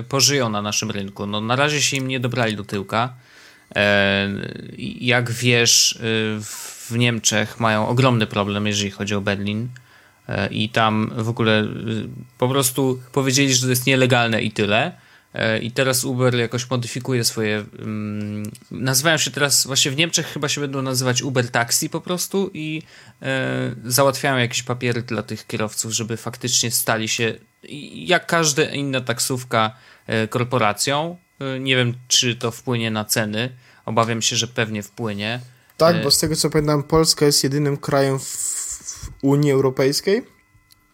[0.00, 1.26] y, pożyją na naszym rynku?
[1.26, 3.14] No na razie się im nie dobrali do tyłka.
[3.74, 4.28] E,
[5.00, 5.98] jak wiesz, y,
[6.40, 9.68] w Niemczech mają ogromny problem, jeżeli chodzi o Berlin.
[10.28, 11.66] E, I tam w ogóle y,
[12.38, 14.92] po prostu powiedzieli, że to jest nielegalne i tyle.
[15.36, 17.64] E, I teraz Uber jakoś modyfikuje swoje.
[17.78, 22.50] Mm, nazywają się teraz, właśnie w Niemczech chyba się będą nazywać Uber Taxi po prostu
[22.54, 22.82] i
[23.22, 27.34] e, załatwiają jakieś papiery dla tych kierowców, żeby faktycznie stali się
[27.92, 29.76] jak każda inna taksówka
[30.06, 31.16] e, korporacją.
[31.40, 33.56] E, nie wiem, czy to wpłynie na ceny.
[33.84, 35.40] Obawiam się, że pewnie wpłynie.
[35.76, 40.22] Tak, bo z tego co pamiętam, Polska jest jedynym krajem w, w Unii Europejskiej,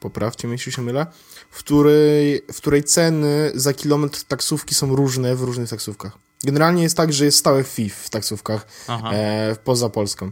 [0.00, 1.06] poprawcie mnie, jeśli się mylę,
[1.52, 6.12] w której, w której ceny za kilometr taksówki są różne w różnych taksówkach.
[6.44, 8.66] Generalnie jest tak, że jest stałe fee w taksówkach
[9.12, 10.30] e, poza Polską.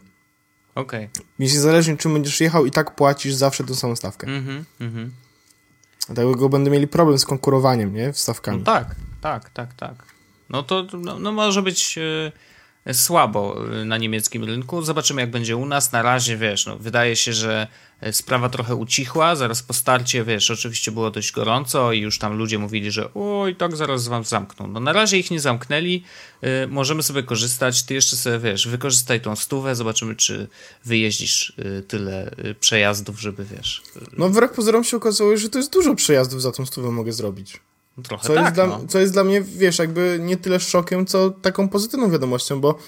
[0.75, 1.09] okej.
[1.39, 4.27] Więc niezależnie czym będziesz jechał, i tak płacisz zawsze tą samą stawkę.
[4.27, 5.11] Mhm, mhm.
[6.07, 8.07] Dlatego będą mieli problem z konkurowaniem, nie?
[8.07, 8.65] No Stawkami.
[8.65, 9.95] tak, tak, tak, tak.
[10.49, 12.33] No to no, no może być e,
[12.93, 14.83] słabo e, na niemieckim rynku.
[14.83, 15.93] Zobaczymy, jak będzie u nas.
[15.93, 17.67] Na razie, wiesz, no, wydaje się, że
[18.01, 19.37] e, sprawa trochę ucichła.
[19.37, 23.57] Zaraz po starcie, wiesz, oczywiście było dość gorąco i już tam ludzie mówili, że oj,
[23.57, 24.67] tak zaraz wam zamkną.
[24.67, 26.05] No na razie ich nie zamknęli.
[26.41, 27.83] E, możemy sobie korzystać.
[27.83, 29.75] Ty jeszcze sobie, wiesz, wykorzystaj tą stówę.
[29.75, 30.49] Zobaczymy, czy
[30.85, 31.53] wyjeździsz
[31.89, 33.83] tyle przejazdów, żeby, wiesz...
[34.19, 37.61] No wbrew pozorom się okazało, że to jest dużo przejazdów za tą stówę mogę zrobić.
[38.03, 38.81] Trochę Co, tak, jest dla, no.
[38.89, 42.79] co jest dla mnie, wiesz, jakby nie tyle szokiem, co taką pozytywną wiadomością, bo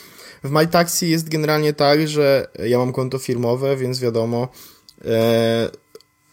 [0.45, 4.49] w MyTaxi jest generalnie tak, że ja mam konto firmowe, więc wiadomo,
[5.05, 5.71] e,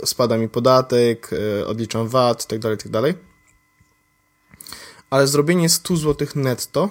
[0.05, 1.29] spada mi podatek,
[1.61, 3.13] e, odliczam VAT, tak dalej, tak dalej.
[5.09, 6.89] Ale zrobienie 100 zł netto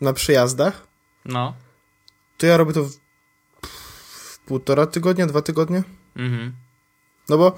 [0.00, 0.86] na przejazdach,
[1.24, 1.54] No.
[2.38, 2.90] to ja robię to w,
[3.62, 5.82] w półtora tygodnia, dwa tygodnie.
[6.16, 6.52] Mhm.
[7.28, 7.56] No bo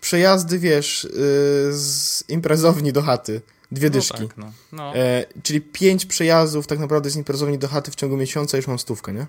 [0.00, 1.08] przejazdy, wiesz, y,
[1.72, 3.42] z imprezowni do chaty,
[3.72, 4.22] dwie dyszki.
[4.22, 4.52] No tak, no.
[4.72, 4.96] no.
[4.96, 8.78] E, czyli pięć przejazdów tak naprawdę z imprezowni do chaty w ciągu miesiąca już mam
[8.78, 9.26] stówkę, nie?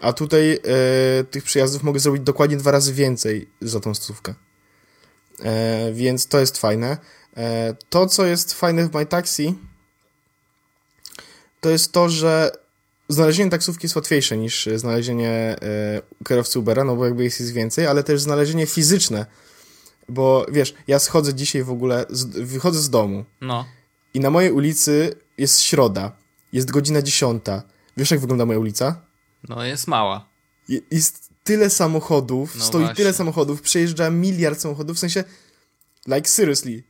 [0.00, 4.34] A tutaj e, tych przejazdów mogę zrobić dokładnie dwa razy więcej za tą stówkę.
[5.42, 6.98] E, więc to jest fajne.
[7.36, 9.54] E, to, co jest fajne w MyTaxi,
[11.60, 12.50] to jest to, że
[13.08, 15.56] znalezienie taksówki jest łatwiejsze niż znalezienie e,
[16.28, 19.26] kierowcy Ubera, no bo jakby jest, jest więcej, ale też znalezienie fizyczne.
[20.08, 23.64] Bo wiesz, ja schodzę dzisiaj w ogóle, z, wychodzę z domu, no.
[24.14, 26.12] i na mojej ulicy jest środa.
[26.52, 27.62] Jest godzina dziesiąta.
[27.96, 29.00] Wiesz, jak wygląda moja ulica?
[29.48, 30.28] No jest mała.
[30.68, 32.96] Je- Jest tyle samochodów, No stoi właśnie.
[32.96, 35.24] tyle samochodów, przejeżdża miliard samochodów, w sensie,
[36.06, 36.82] like seriously,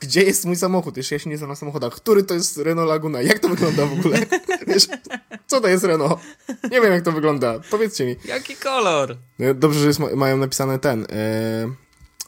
[0.00, 0.96] gdzie jest mój samochód?
[0.96, 1.92] Jeszcze ja się nie znam na samochodach.
[1.94, 3.22] Który to jest Renault Laguna?
[3.22, 4.18] Jak to wygląda w ogóle?
[4.66, 4.88] Wiesz,
[5.46, 6.20] co to jest Renault?
[6.70, 7.60] Nie wiem, jak to wygląda.
[7.70, 8.16] Powiedzcie mi.
[8.24, 9.16] Jaki kolor?
[9.38, 11.06] No, Dobrze, że jest, ma- mają napisane ten, e,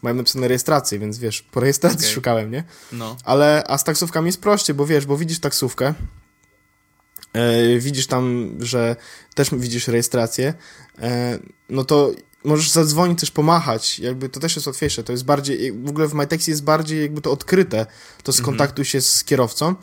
[0.03, 2.11] mają napisane rejestrację, więc wiesz, po rejestracji Okej.
[2.11, 2.65] szukałem, nie?
[2.93, 3.17] No.
[3.25, 5.95] Ale, a z taksówkami jest prościej, bo wiesz, bo widzisz taksówkę,
[7.33, 8.97] e, widzisz tam, że
[9.35, 10.55] też widzisz rejestrację,
[10.99, 11.39] e,
[11.69, 12.13] no to
[12.45, 16.15] możesz zadzwonić, też pomachać, jakby to też jest łatwiejsze, to jest bardziej, w ogóle w
[16.15, 17.87] MyTaxi jest bardziej jakby to odkryte,
[18.23, 19.75] to skontaktuj się z kierowcą,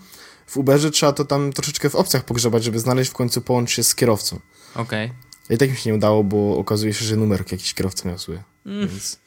[0.48, 3.84] w Uberze trzeba to tam troszeczkę w opcjach pogrzebać, żeby znaleźć w końcu połączyć się
[3.84, 4.40] z kierowcą.
[4.76, 5.14] Okej.
[5.50, 8.44] I tak mi się nie udało, bo okazuje się, że numer jakiś kierowca miał zły,
[8.66, 9.20] więc...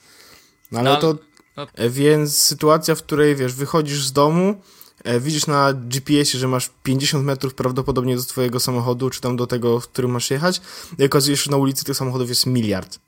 [0.72, 1.14] No ale No, to...
[1.56, 4.60] no- E, Więc sytuacja, w której, wiesz, wychodzisz z domu,
[5.04, 9.46] e, widzisz na GPS-ie, że masz 50 metrów prawdopodobnie do twojego samochodu, czy tam do
[9.46, 10.60] tego, w którym masz jechać,
[10.98, 12.98] i okazuje się, że na ulicy tych samochodów jest miliard.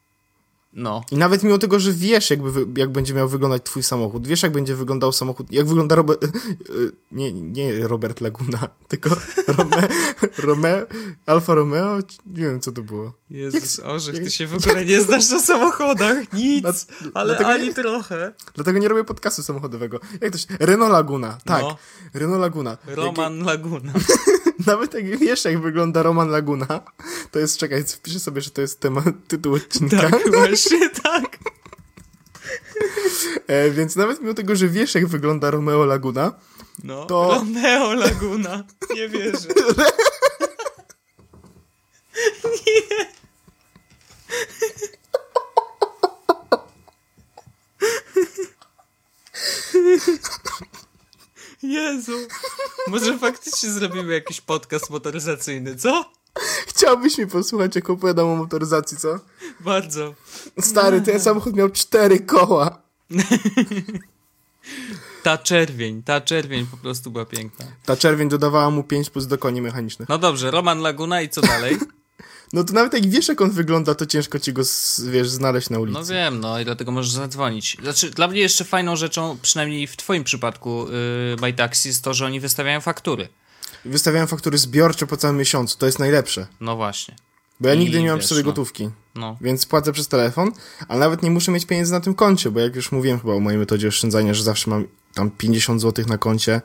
[0.77, 1.03] No.
[1.11, 4.53] I nawet mimo tego, że wiesz, jakby, jak będzie miał wyglądać twój samochód, wiesz, jak
[4.53, 6.27] będzie wyglądał samochód, jak wygląda Robert,
[7.13, 9.11] nie, nie Robert Laguna, tylko
[9.47, 9.89] Rome,
[10.47, 10.87] Rome,
[11.27, 13.13] Alfa Romeo, nie wiem, co to było.
[13.31, 17.75] Jezus, Orzech, jak- ty się w ogóle nie znasz na samochodach, nic, ale ani nie-
[17.75, 18.33] trochę.
[18.55, 20.01] Dlatego nie robię podcastu samochodowego.
[20.21, 20.47] Jak to się...
[20.61, 21.63] Renault Laguna, tak.
[21.63, 21.77] No.
[22.15, 22.79] Renault Laguna.
[22.87, 23.93] Roman Laguna.
[24.67, 26.81] Nawet jak wiesz, jak wygląda Roman Laguna,
[27.31, 30.11] to jest, czekaj, wpiszę sobie, że to jest temat, tytuł odcinka.
[30.11, 31.39] Tak, właśnie tak.
[33.47, 36.33] E, więc nawet mimo tego, że wiesz, jak wygląda Romeo Laguna,
[36.85, 37.05] No.
[37.07, 38.65] To- Romeo Laguna.
[38.95, 39.49] Nie wierzę.
[42.45, 43.14] Nie.
[51.73, 52.13] Jezu.
[52.89, 56.05] Może faktycznie zrobimy jakiś podcast motoryzacyjny, co?
[56.67, 59.19] chciałbyś mi posłuchać, jak opowiadam o motoryzacji, co?
[59.61, 60.15] Bardzo.
[60.61, 62.83] Stary, ten samochód miał cztery koła.
[65.23, 67.67] Ta czerwień, ta czerwień po prostu była piękna.
[67.85, 70.09] Ta czerwień dodawała mu 5 plus do koni mechanicznych.
[70.09, 71.79] No dobrze, Roman Laguna i co dalej?
[72.55, 74.63] No to nawet jak wiesz, jak on wygląda, to ciężko ci go,
[75.11, 76.01] wiesz, znaleźć na ulicy.
[76.01, 77.77] No wiem, no i dlatego możesz zadzwonić.
[77.83, 80.87] Znaczy, dla mnie jeszcze fajną rzeczą, przynajmniej w twoim przypadku,
[81.31, 83.29] yy, by Taxi, jest to, że oni wystawiają faktury.
[83.85, 86.47] Wystawiałem faktury zbiorcze po całym miesiącu, to jest najlepsze.
[86.61, 87.15] No właśnie.
[87.61, 88.51] Bo ja I nigdy nie mam wiesz, przy sobie no.
[88.51, 88.91] gotówki.
[89.15, 89.37] No.
[89.41, 90.53] Więc płacę przez telefon,
[90.89, 93.41] ale nawet nie muszę mieć pieniędzy na tym koncie, bo jak już mówiłem chyba o
[93.41, 96.61] mojej metodzie oszczędzania, że zawsze mam tam 50 zł na koncie,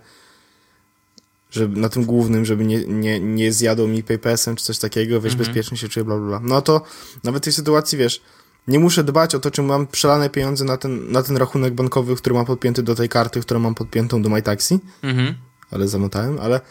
[1.51, 5.35] żeby, na tym głównym, żeby nie, nie, nie zjadł mi PayPasem czy coś takiego, wiesz,
[5.35, 6.39] bezpiecznie się czuję, bla, bla, bla.
[6.43, 6.81] No to
[7.23, 8.21] nawet w tej sytuacji, wiesz,
[8.67, 12.15] nie muszę dbać o to, czy mam przelane pieniądze na ten, na ten rachunek bankowy,
[12.15, 15.35] który mam podpięty do tej karty, którą mam podpiętą do MyTaxi, Mhm.
[15.71, 16.61] ale zamotałem, ale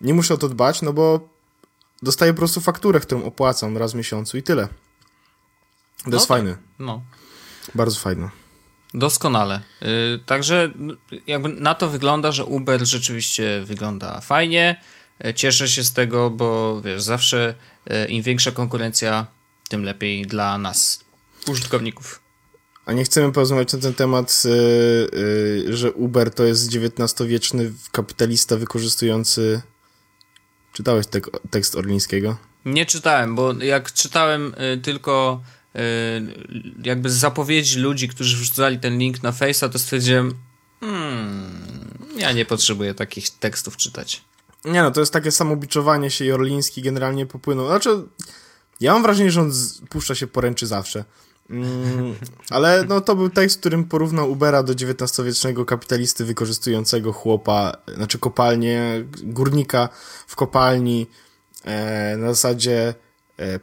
[0.00, 1.28] nie muszę o to dbać, no bo
[2.02, 4.66] dostaję po prostu fakturę, którą opłacam raz w miesiącu i tyle.
[4.66, 4.74] To
[6.10, 6.36] No jest tak.
[6.38, 6.56] fajne.
[6.78, 7.02] No.
[7.74, 8.30] Bardzo fajne.
[8.94, 9.60] Doskonale.
[9.80, 9.88] Yy,
[10.26, 10.94] także no,
[11.26, 14.80] jakby na to wygląda, że Uber rzeczywiście wygląda fajnie.
[15.24, 17.54] Yy, Cieszę się z tego, bo wiesz, zawsze
[18.08, 19.26] im większa konkurencja,
[19.68, 21.04] tym lepiej dla nas,
[21.46, 22.20] użytkowników.
[22.86, 25.10] A nie chcemy porozmawiać na ten temat, yy,
[25.66, 29.62] yy, że Uber to jest XIX-wieczny kapitalista wykorzystujący.
[30.72, 32.36] Czytałeś tek tekst Orlińskiego?
[32.64, 35.57] Nie czytałem, bo jak czytałem y, tylko y,
[36.84, 40.34] jakby z zapowiedzi ludzi, którzy wrzucali ten link na Face'a, to stwierdziłem,
[40.80, 41.68] hmm,
[42.16, 44.24] ja nie potrzebuję takich tekstów czytać.
[44.64, 47.66] Nie no, to jest takie samobiczowanie się i Orliński generalnie popłynął.
[47.66, 47.90] Znaczy,
[48.80, 49.52] ja mam wrażenie, że on
[49.88, 51.04] puszcza się poręczy zawsze.
[51.50, 52.14] Mm,
[52.50, 58.18] ale no to był tekst, w którym porównał Ubera do XIX-wiecznego kapitalisty wykorzystującego chłopa, znaczy
[58.18, 59.88] kopalnię, górnika
[60.26, 61.06] w kopalni
[61.64, 62.94] e, na zasadzie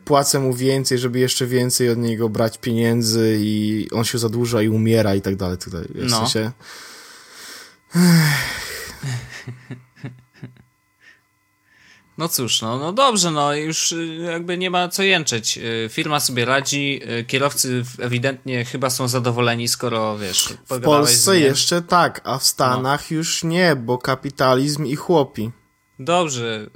[0.06, 4.70] płacę mu więcej, żeby jeszcze więcej od niego brać pieniędzy i on się zadłuża i
[4.70, 5.58] umiera i tak dalej.
[5.58, 5.88] Tak dalej.
[5.96, 6.18] W No.
[6.18, 6.52] sensie...
[12.18, 15.58] No cóż, no, no dobrze, no już y, jakby nie ma co jęczeć.
[15.58, 21.82] Y, Firma sobie radzi, y, kierowcy ewidentnie chyba są zadowoleni, skoro wiesz, W Polsce jeszcze
[21.82, 25.52] tak, a w Stanach już nie, bo kapitalizm i chłopi.
[26.00, 26.70] Dobrze,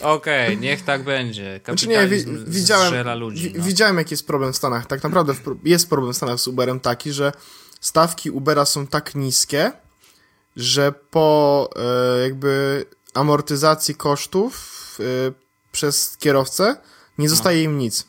[0.00, 1.60] okej, niech tak będzie.
[1.64, 3.52] Znaczy nie, wi widziałem, ludzi.
[3.56, 3.64] no.
[3.64, 4.86] widziałem jaki jest problem w Stanach.
[4.86, 7.32] Tak naprawdę w jest problem w Stanach z Uberem taki, że
[7.80, 9.72] stawki Ubera są tak niskie,
[10.56, 15.32] że po e, jakby amortyzacji kosztów e,
[15.72, 16.76] przez kierowcę
[17.18, 18.06] nie zostaje im nic.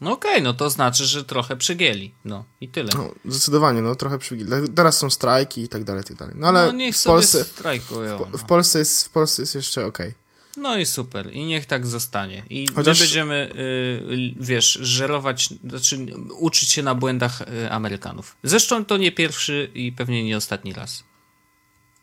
[0.00, 2.14] No okej, no to znaczy, że trochę przegięli.
[2.24, 2.90] No i tyle.
[2.96, 4.36] No, zdecydowanie, no trochę przy...
[4.74, 6.34] Teraz są strajki i tak dalej, i tak dalej.
[6.38, 8.18] No ale no niech w Polsce, strajkują.
[8.18, 8.38] w No.
[8.48, 10.14] Polsce jest, w Polsce jest jeszcze okej.
[10.58, 11.32] No i super.
[11.34, 12.42] I niech tak zostanie.
[12.50, 16.06] I Chociaż- my będziemy, y, wiesz, żerować, znaczy
[16.38, 18.36] uczyć się na błędach y, Amerykanów.
[18.42, 21.04] Zresztą to nie pierwszy i pewnie nie ostatni raz.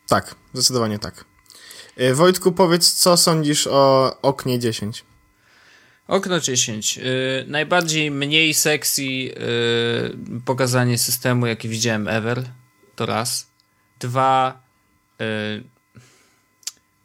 [0.07, 1.25] Tak, zdecydowanie tak.
[1.97, 5.03] E, Wojtku, powiedz, co sądzisz o oknie 10?
[6.07, 6.97] Okno 10.
[6.97, 9.33] Y, najbardziej mniej sexy y,
[10.45, 12.43] pokazanie systemu, jakie widziałem ever.
[12.95, 13.47] To raz.
[13.99, 14.63] Dwa.
[15.21, 15.63] Y,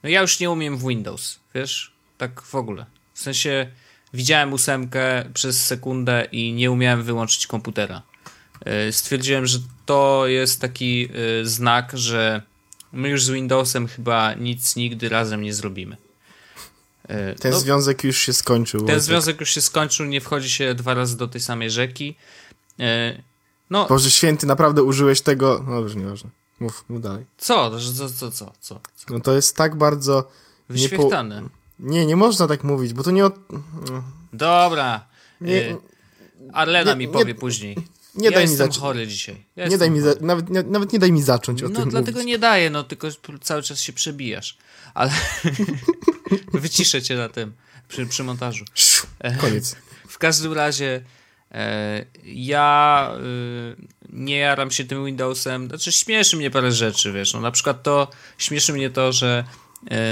[0.02, 1.92] no ja już nie umiem w Windows, wiesz?
[2.18, 2.86] Tak w ogóle.
[3.14, 3.70] W sensie
[4.14, 8.02] widziałem ósemkę przez sekundę i nie umiałem wyłączyć komputera.
[8.88, 11.08] Y, stwierdziłem, że to jest taki
[11.40, 12.42] y, znak, że
[12.92, 15.96] my już z Windowsem chyba nic nigdy razem nie zrobimy.
[17.04, 18.86] Y, Ten no, związek już się skończył.
[18.86, 22.16] ten związek już się skończył, nie wchodzi się dwa razy do tej samej rzeki.
[23.70, 25.64] No, Boże święty, naprawdę użyłeś tego...
[25.66, 26.30] No dobrze, nieważne.
[26.60, 27.24] Mów, mów dalej.
[27.38, 28.80] co, co, co, co, co?
[29.10, 30.30] No to jest tak bardzo...
[30.70, 30.74] Nie.
[30.82, 31.42] Wyświechtane.
[31.78, 33.24] nie, nie można tak mówić, bo to nie...
[33.26, 33.34] Od...
[34.32, 35.06] Dobra.
[35.40, 35.76] Nie- e,
[36.52, 37.76] Arlena nie- mi nie- powie później.
[38.14, 38.78] Nie ja daj mi zacząć.
[38.78, 39.44] chory dzisiaj.
[39.56, 40.14] Ja Nie daj mi za...
[40.20, 42.28] nawet, nie, nawet nie daj mi zacząć o No tym dlatego mówić.
[42.28, 43.08] nie daję, no tylko
[43.40, 44.58] cały czas się przebijasz.
[44.94, 45.10] Ale
[46.52, 47.52] wyciszę cię na tym
[47.88, 48.64] przy, przy montażu.
[49.40, 49.76] Koniec.
[50.08, 51.02] W każdym razie
[51.52, 53.76] e, ja y,
[54.12, 55.68] nie jaram się tym Windowsem.
[55.68, 57.34] Znaczy śmieszy mnie parę rzeczy, wiesz.
[57.34, 58.08] No, na przykład to
[58.38, 59.44] śmieszy mnie to, że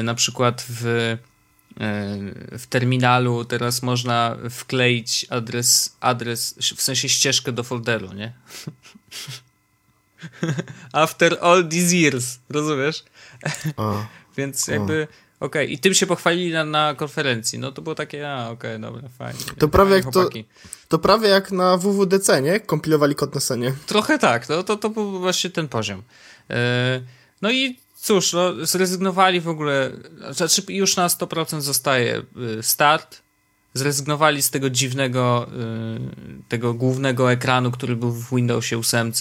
[0.02, 1.18] na przykład w, e,
[2.58, 8.32] w terminalu teraz można wkleić adres, adres, w sensie ścieżkę do folderu, nie?
[10.92, 13.04] After all these years, rozumiesz?
[13.76, 14.06] O.
[14.36, 15.08] Więc jakby,
[15.40, 17.58] okej, i tym się pochwalili na, na konferencji.
[17.58, 19.40] No to było takie, a okej, dobra, fajnie.
[19.58, 20.44] To prawie jak to- chłopaki.
[20.88, 22.60] To prawie jak na WWDC, nie?
[22.60, 23.74] Kompilowali kod na scenie.
[23.86, 26.02] Trochę tak, no to, to był właśnie ten poziom.
[26.50, 27.00] E,
[27.42, 29.90] No i cóż, no, zrezygnowali w ogóle,
[30.30, 32.22] znaczy już na 100% zostaje
[32.58, 33.22] y, start,
[33.74, 35.48] zrezygnowali z tego dziwnego,
[36.42, 39.12] y, tego głównego ekranu, który był w Windowsie 8,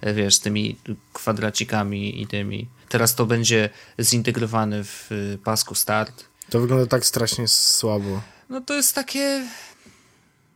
[0.00, 0.76] e, wiesz, z tymi
[1.12, 2.68] kwadracikami i tymi.
[2.88, 6.24] Teraz to będzie zintegrowane w y, pasku start.
[6.50, 8.20] To wygląda tak strasznie słabo.
[8.48, 9.48] No to jest takie...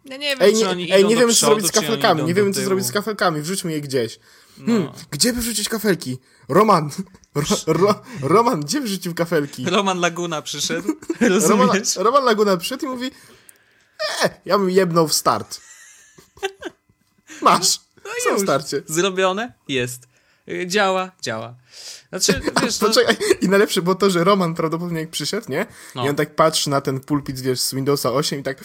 [0.05, 2.23] Ja nie wiem, Ej, czy oni ej, nie do wiemy co przodu, zrobić z kafelkami.
[2.23, 3.41] Nie do wiemy co zrobić z kafelkami.
[3.41, 4.19] Wrzućmy je gdzieś.
[4.57, 4.93] Hmm, No.
[5.11, 6.19] gdzie by wrzucić kafelki?
[6.49, 6.91] Roman,
[7.35, 9.65] ro, ro, Roman, gdzie wrzucił kafelki?
[9.71, 10.89] Roman Laguna przyszedł,
[11.49, 11.83] Roman?
[11.97, 13.11] Roman Laguna przyszedł i mówi
[14.25, 15.61] e, ja bym jebnął w start.
[17.43, 17.69] Masz.
[17.69, 17.81] Są
[18.21, 18.43] w No już.
[18.43, 18.83] starcie.
[18.87, 19.53] Zrobione?
[19.69, 20.09] Jest.
[20.49, 21.11] Y, Działa?
[21.23, 21.55] Działa.
[22.09, 25.67] Znaczy, wiesz, no, Poczekaj, i najlepsze było to, że Roman prawdopodobnie jak przyszedł, nie?
[25.95, 26.07] No.
[26.07, 28.65] I on tak patrzy na ten pulpit, wiesz, z Windowsa 8 i tak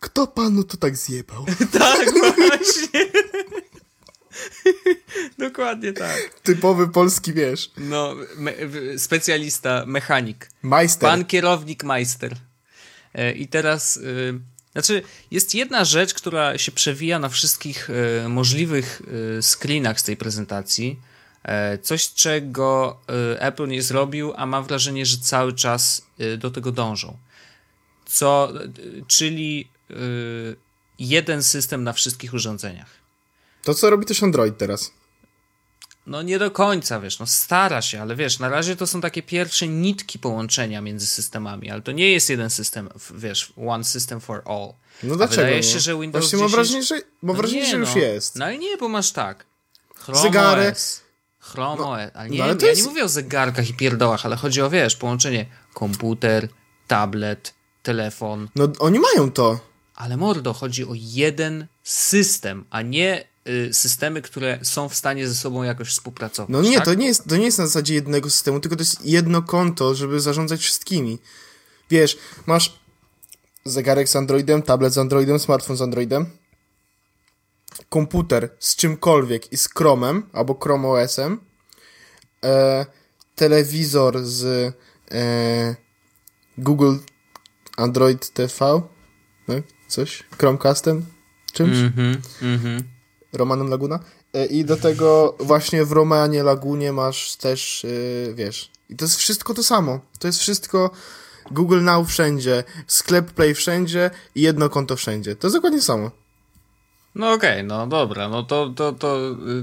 [0.00, 1.44] kto panu to tak zjebał?
[1.78, 3.06] tak, właśnie.
[5.38, 6.16] Dokładnie tak.
[6.42, 8.52] Typowy polski, wiesz, No, me,
[8.98, 10.50] specjalista, mechanik.
[10.62, 11.10] majster.
[11.10, 12.36] Pan kierownik majster.
[13.14, 14.40] E, I teraz, y,
[14.72, 19.02] znaczy, jest jedna rzecz, która się przewija na wszystkich y, możliwych
[19.40, 21.00] screenach z tej prezentacji.
[21.44, 23.00] E, Coś, czego
[23.38, 26.02] Apple nie zrobił, a mam wrażenie, że cały czas
[26.38, 27.16] do tego dążą.
[28.06, 28.52] Co,
[29.06, 29.68] czyli
[30.98, 32.90] jeden system na wszystkich urządzeniach.
[33.62, 34.92] To, co robi też Android teraz.
[36.06, 39.22] No nie do końca, wiesz, no stara się, ale wiesz, na razie to są takie
[39.22, 44.42] pierwsze nitki połączenia między systemami, ale to nie jest jeden system, wiesz, one system for
[44.44, 44.72] all.
[45.02, 45.62] No A dlaczego wydaje nie?
[45.62, 48.00] się, że Windows Właśnie mam 10 wrażenie, że, mam No wrażenie, nie, że już no.
[48.00, 48.36] jest.
[48.36, 49.46] No ale nie, bo masz tak.
[49.96, 50.70] Chrome Zegary.
[50.72, 51.00] OS,
[51.40, 54.26] Chrome OS, ale nie, no ale to ja jest- nie mówię o zegarkach i pierdołach,
[54.26, 56.48] ale chodzi o, wiesz, połączenie komputer,
[56.86, 59.60] tablet, telefon, No oni mają to.
[59.96, 65.34] Ale mordo, chodzi o jeden system, a nie y, systemy, które są w stanie ze
[65.34, 66.50] sobą jakoś współpracować.
[66.50, 66.84] No nie, tak?
[66.84, 69.94] to nie jest, to nie jest na zasadzie jednego systemu, tylko to jest jedno konto,
[69.94, 71.18] żeby zarządzać wszystkimi.
[71.90, 72.78] Wiesz, masz
[73.64, 76.26] zegarek z Androidem, tablet z Androidem, smartfon z Androidem,
[77.88, 81.40] komputer z czymkolwiek i z Chromem albo Chrome OS-em,
[82.44, 82.86] e,
[83.34, 84.74] telewizor z
[85.10, 85.76] e,
[86.58, 86.96] Google
[87.76, 88.82] Android TV,
[89.48, 89.54] no,
[89.88, 91.06] coś, Chromecastem,
[91.52, 91.76] czymś.
[91.76, 92.82] Mhm, mhm.
[93.32, 93.98] Romanem Laguna.
[94.34, 99.16] E, I do tego właśnie w Romanie Lagunie masz też, yy, wiesz, i to jest
[99.16, 100.00] wszystko to samo.
[100.18, 100.90] To jest wszystko
[101.50, 105.36] Google Now wszędzie, sklep Play wszędzie i jedno konto wszędzie.
[105.36, 106.10] To jest dokładnie samo.
[107.14, 109.18] No okej, no dobra, no to, to, to,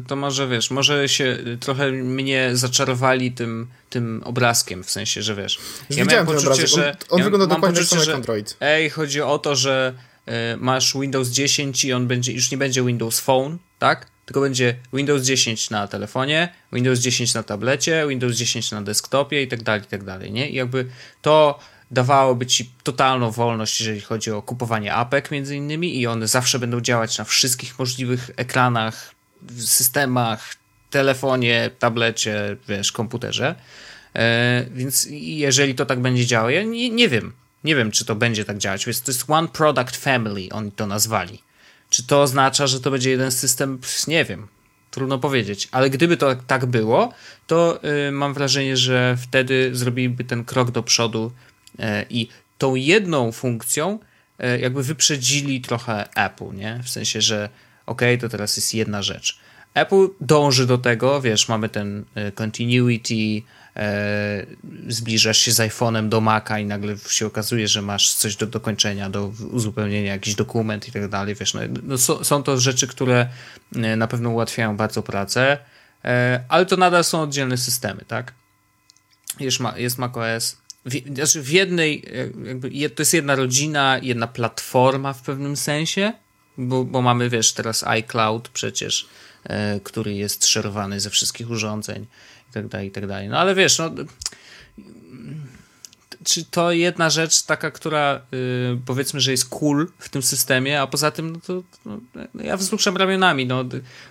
[0.07, 5.59] to może wiesz, może się trochę mnie zaczarowali tym, tym obrazkiem, w sensie, że wiesz.
[5.89, 6.67] Ja miałem poczucie, obrazek.
[6.67, 6.89] że.
[6.89, 8.57] On, on ja wygląda dokładnie poczucie, jak Android.
[8.59, 9.93] Ej, chodzi o to, że
[10.57, 14.07] masz Windows 10 i on będzie, już nie będzie Windows Phone, tak?
[14.25, 19.47] Tylko będzie Windows 10 na telefonie, Windows 10 na tablecie, Windows 10 na desktopie i
[19.47, 20.49] tak dalej, i tak dalej, nie?
[20.49, 20.85] I jakby
[21.21, 21.59] to
[21.91, 26.81] dawałoby ci totalną wolność, jeżeli chodzi o kupowanie apek między innymi i one zawsze będą
[26.81, 29.15] działać na wszystkich możliwych ekranach,
[29.57, 30.55] systemach,
[30.89, 33.55] telefonie, tablecie, wiesz, komputerze.
[34.15, 37.33] E, więc jeżeli to tak będzie działało, ja nie, nie wiem,
[37.63, 38.85] nie wiem, czy to będzie tak działać.
[38.85, 41.41] Więc to jest One Product Family, oni to nazwali.
[41.89, 43.77] Czy to oznacza, że to będzie jeden system?
[43.77, 44.47] Pff, Nie wiem.
[44.91, 47.13] Trudno powiedzieć, ale gdyby to tak było,
[47.47, 51.31] to y, mam wrażenie, że wtedy zrobiliby ten krok do przodu
[51.79, 53.99] y, i tą jedną funkcją
[54.43, 56.79] y, jakby wyprzedzili trochę Apple, nie?
[56.83, 57.49] W sensie, że
[57.85, 59.39] okej, to teraz jest jedna rzecz.
[59.73, 63.41] Apple dąży do tego, wiesz, mamy ten y, continuity,
[63.75, 64.45] e,
[64.87, 69.09] zbliżasz się z iPhone'em do Maca i nagle się okazuje, że masz coś do dokończenia,
[69.09, 73.29] do uzupełnienia, jakiś dokument i tak dalej, wiesz, no, no, są, są to rzeczy, które
[73.75, 75.57] e, na pewno ułatwiają bardzo pracę,
[76.05, 78.33] e, ale to nadal są oddzielne systemy, tak?
[79.39, 82.05] Jest, jest macOS, w, znaczy w jednej,
[82.45, 86.13] jakby, to jest jedna rodzina, jedna platforma w pewnym sensie,
[86.57, 89.07] bo, bo mamy, wiesz, teraz iCloud przecież,
[89.83, 92.05] który jest szerowany ze wszystkich urządzeń
[92.53, 93.29] i tak dalej, i tak dalej.
[93.29, 93.91] No ale wiesz, no,
[96.23, 100.87] czy to jedna rzecz taka, która y, powiedzmy, że jest cool w tym systemie, a
[100.87, 101.99] poza tym, no to no,
[102.43, 103.45] ja wzruszam ramionami.
[103.45, 103.63] No.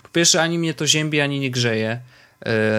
[0.02, 2.00] Po pierwsze, ani mnie to ziębi, ani nie grzeje.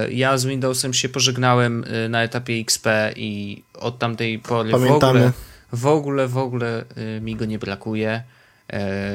[0.08, 4.76] Y, ja z Windowsem się pożegnałem y, na etapie XP i od tamtej pory w
[4.76, 5.32] ogóle,
[5.72, 6.86] w ogóle, w ogóle
[7.18, 8.24] y, mi go nie brakuje.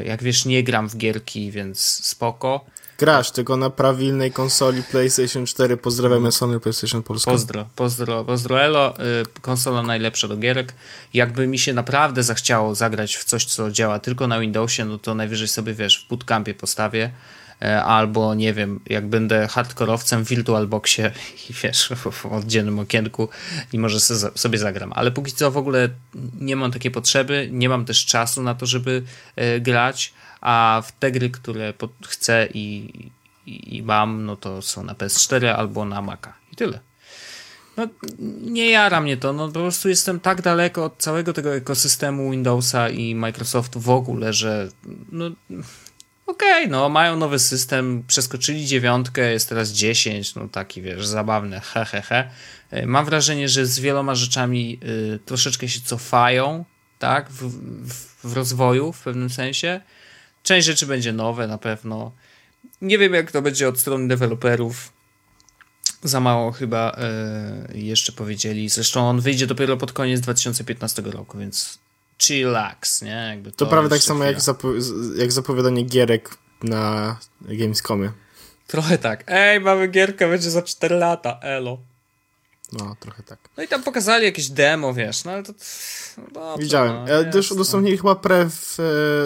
[0.04, 2.64] Jak wiesz, nie gram w gierki, więc spoko.
[2.98, 5.76] Grasz tylko na prawilnej konsoli PlayStation 4.
[5.76, 7.30] Pozdrawiamy Sony PlayStation Polska.
[7.30, 10.74] Pozdro, pozdro, pozdro Elo, y, konsola najlepsza do gierek.
[11.14, 15.14] Jakby mi się naprawdę zachciało zagrać w coś, co działa tylko na Windowsie, no to
[15.14, 17.10] najwyżej sobie, wiesz, w bootcampie postawię,
[17.62, 21.10] e, albo nie wiem, jak będę hardkorowcem w VirtualBoxie
[21.50, 23.28] i wiesz, w, oddzielnym okienku
[23.72, 24.00] i może
[24.34, 24.92] sobie zagram.
[24.92, 25.88] Ale póki co w ogóle
[26.40, 29.02] nie mam takiej potrzeby, nie mam też czasu na to, żeby
[29.36, 31.72] e, grać, a w te gry, które
[32.06, 32.88] chcę i,
[33.46, 36.34] i, i mam, no to są na PS4 albo na Maca.
[36.52, 36.80] I tyle.
[37.76, 37.88] No,
[38.40, 42.88] nie jara mnie to, no po prostu jestem tak daleko od całego tego ekosystemu Windowsa
[42.88, 44.68] i Microsoftu w ogóle, że
[45.12, 45.30] no
[46.26, 51.84] okej, no mają nowy system, przeskoczyli dziewiątkę, jest teraz 10, no taki wiesz, zabawne, he
[51.84, 52.30] he he.
[52.70, 54.78] E, Mam wrażenie, że z wieloma rzeczami
[55.14, 56.64] y, troszeczkę się cofają,
[56.98, 57.42] tak, w,
[57.88, 59.80] w, w rozwoju w pewnym sensie.
[60.42, 62.12] Część rzeczy będzie nowe na pewno.
[62.82, 64.92] Nie wiem, jak to będzie od strony deweloperów.
[66.02, 68.68] Za mało chyba e, jeszcze powiedzieli.
[68.68, 71.78] Zresztą on wyjdzie dopiero pod koniec 2015 roku, więc
[72.22, 73.26] chillax, nie?
[73.30, 76.30] Jakby To prawie tak samo jak, zapo- jak zapowiadanie gierek
[76.62, 78.12] na Gamescomie.
[78.66, 79.24] Trochę tak.
[79.26, 81.78] Ej, mamy gierkę, będzie za 4 lata, elo.
[82.72, 83.38] No, trochę tak.
[83.56, 85.52] No i tam pokazali jakieś demo, wiesz, no ale to...
[86.18, 86.92] No dobrze, Widziałem.
[86.92, 87.54] No, E, jest, też no.
[87.54, 88.82] udostępnili chyba pre w e,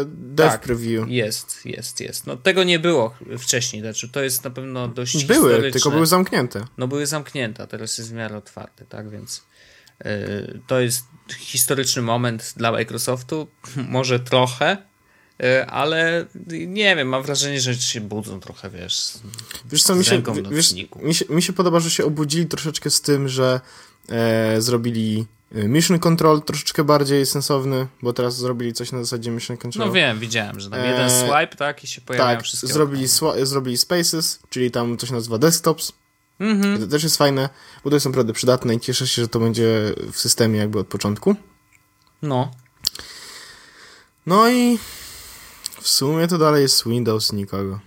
[0.06, 0.60] dev Tak.
[0.60, 1.08] preview.
[1.08, 2.26] Jest, jest, jest.
[2.26, 6.64] No tego nie było wcześniej, znaczy to jest na pewno dość Były, tylko były zamknięte.
[6.78, 9.42] no były zamknięte, a teraz jest w miarę otwarte, tak, więc
[10.04, 11.04] yy, to jest
[11.38, 13.46] historyczny moment dla Microsoftu,
[13.88, 14.76] może trochę,
[15.66, 19.12] ale nie wiem, mam wrażenie, że się budzą trochę, wiesz.
[19.70, 23.00] Wiesz co, mi się, wiesz, mi się, mi się podoba, że się obudzili troszeczkę z
[23.00, 23.60] tym, że
[24.08, 29.56] e, zrobili e, Mission Control troszeczkę bardziej sensowny, bo teraz zrobili coś na zasadzie Mission
[29.56, 29.86] Control.
[29.86, 33.06] No wiem, widziałem, że tam jeden e, swipe, tak, i się pojawiają tak, wszystkie zrobili,
[33.42, 35.92] zrobili Spaces, czyli tam coś nazywa Desktops.
[36.40, 36.80] Mhm.
[36.80, 37.48] To też jest fajne,
[37.84, 40.86] bo to jest naprawdę przydatne i cieszę się, że to będzie w systemie jakby od
[40.86, 41.36] początku.
[42.22, 42.50] No.
[44.26, 44.78] No i
[45.82, 47.80] w sumie to dalej jest Windows nikogo.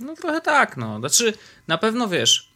[0.00, 0.98] No trochę tak, no.
[0.98, 1.32] Znaczy,
[1.68, 2.48] na pewno wiesz,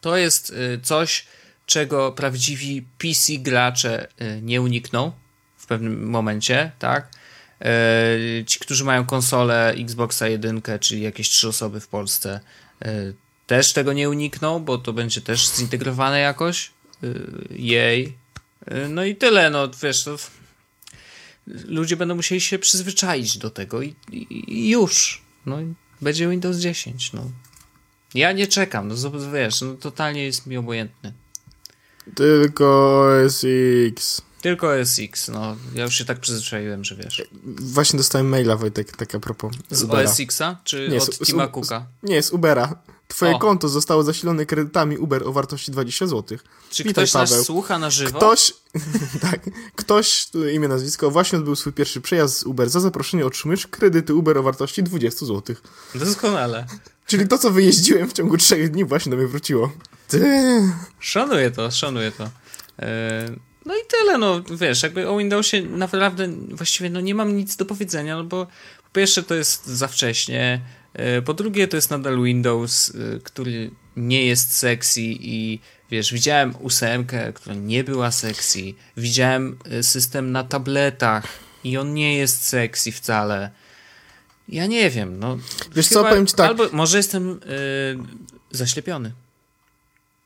[0.00, 1.26] to jest y, coś,
[1.66, 5.12] czego prawdziwi PC gracze y, nie unikną
[5.56, 7.10] w pewnym momencie, tak?
[8.40, 12.40] Y, ci, którzy mają konsolę Xboxa 1, czyli jakieś trzy osoby w Polsce,
[13.46, 16.70] też tego nie unikną, bo to będzie też zintegrowane jakoś.
[17.50, 18.18] Jej.
[18.88, 20.16] No i tyle, no wiesz, to
[21.46, 25.22] ludzie będą musieli się przyzwyczaić do tego i, i, i już.
[25.46, 25.58] No
[26.00, 27.30] będzie Windows 10, no.
[28.14, 31.12] Ja nie czekam, no wiesz, no totalnie jest mi obojętny.
[32.14, 34.22] Tylko SX.
[34.42, 35.56] Tylko SX, no.
[35.74, 37.22] Ja już się tak przyzwyczaiłem, że wiesz.
[37.44, 39.54] Właśnie dostałem maila, Wojtek, tak a propos.
[39.70, 40.60] Z, z OSX-a?
[40.64, 41.86] Czy nie, od z, Tima Cooka?
[42.02, 42.82] Nie, z Ubera.
[43.08, 43.38] Twoje o.
[43.38, 46.38] konto zostało zasilone kredytami Uber o wartości 20 zł.
[46.70, 47.36] Czy Witaj, ktoś Paweł.
[47.36, 48.18] nas słucha na żywo?
[48.18, 48.52] Ktoś,
[49.30, 49.40] tak,
[49.76, 52.68] ktoś, imię, nazwisko, właśnie odbył swój pierwszy przejazd z Uber.
[52.70, 55.56] Za zaproszenie otrzymujesz kredyty Uber o wartości 20 zł.
[55.94, 56.66] Doskonale.
[57.06, 59.72] Czyli to, co wyjeździłem w ciągu trzech dni, właśnie do mnie wróciło.
[60.08, 60.22] Ty.
[61.00, 62.30] Szanuję to, szanuję to.
[62.78, 63.30] E,
[63.66, 67.64] no i tyle, no wiesz, jakby o Windowsie naprawdę właściwie no nie mam nic do
[67.64, 68.46] powiedzenia, no bo
[68.84, 70.60] po pierwsze to jest za wcześnie, e,
[71.24, 75.58] po drugie to jest nadal Windows, e, który nie jest sexy i
[75.90, 78.60] wiesz, widziałem ósemkę, która nie była sexy,
[78.96, 81.26] widziałem system na tabletach
[81.64, 83.50] i on nie jest sexy wcale.
[84.48, 85.38] Ja nie wiem, no.
[85.74, 86.48] Wiesz co, powiem ci tak.
[86.48, 87.38] Albo może jestem yy,
[88.50, 89.12] zaślepiony.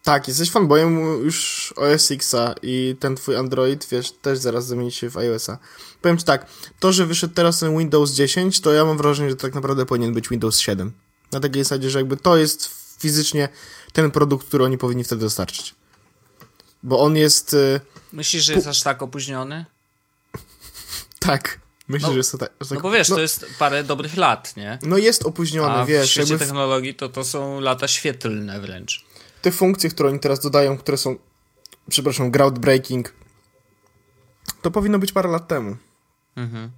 [0.03, 5.11] Tak, jesteś fanboyem już OS Xa i ten twój Android, wiesz, też zaraz zamieni się
[5.11, 5.59] w iOSa.
[6.03, 6.47] Powiem ci tak,
[6.79, 10.15] to, że wyszedł teraz ten Windows 10, to ja mam wrażenie, że tak naprawdę powinien
[10.15, 10.93] być Windows 7.
[11.33, 13.49] Na takiej zasadzie, że jakby to jest fizycznie
[13.93, 15.75] ten produkt, który oni powinni wtedy dostarczyć.
[16.83, 17.55] Bo on jest...
[17.55, 17.81] Y,
[18.13, 19.65] Myślisz, że jest aż tak opóźniony?
[21.19, 21.61] tak.
[21.89, 22.53] Myślę, no, że jest to tak.
[22.71, 24.79] No bo wiesz, no, to jest parę dobrych lat, nie?
[24.83, 26.09] No jest opóźniony, A wiesz.
[26.09, 26.45] W świecie jakby...
[26.45, 29.05] technologii to, to są lata świetlne wręcz.
[29.43, 31.16] Te funkcje, które oni teraz dodają, które są,
[31.88, 33.12] przepraszam, groundbreaking,
[34.62, 35.76] to powinno być parę lat temu.
[36.36, 36.70] Mhm.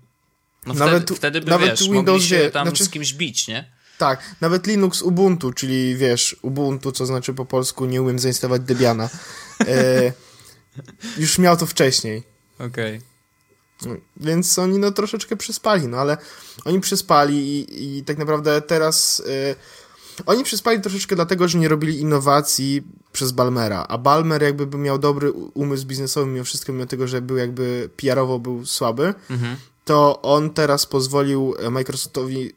[0.66, 3.72] No nawet, wtedy, wtedy by, nawet wiesz, Windows się tam znaczy, z kimś bić, nie?
[3.98, 9.08] Tak, nawet Linux Ubuntu, czyli wiesz, Ubuntu, co znaczy po polsku nie umiem zainstalować Debiana,
[9.68, 10.12] e,
[11.18, 12.22] już miał to wcześniej.
[12.58, 12.96] Okej.
[12.96, 13.12] Okay.
[14.16, 16.16] Więc oni no troszeczkę przyspali, no ale
[16.64, 19.56] oni przyspali i, i tak naprawdę teraz y,
[20.26, 22.82] oni przyspali troszeczkę dlatego, że nie robili innowacji
[23.12, 27.22] przez Balmera, a Balmer jakby by miał dobry umysł biznesowy mimo wszystko, mimo tego, że
[27.22, 29.56] był jakby PR-owo był słaby, mhm.
[29.84, 32.52] to on teraz pozwolił Microsoftowi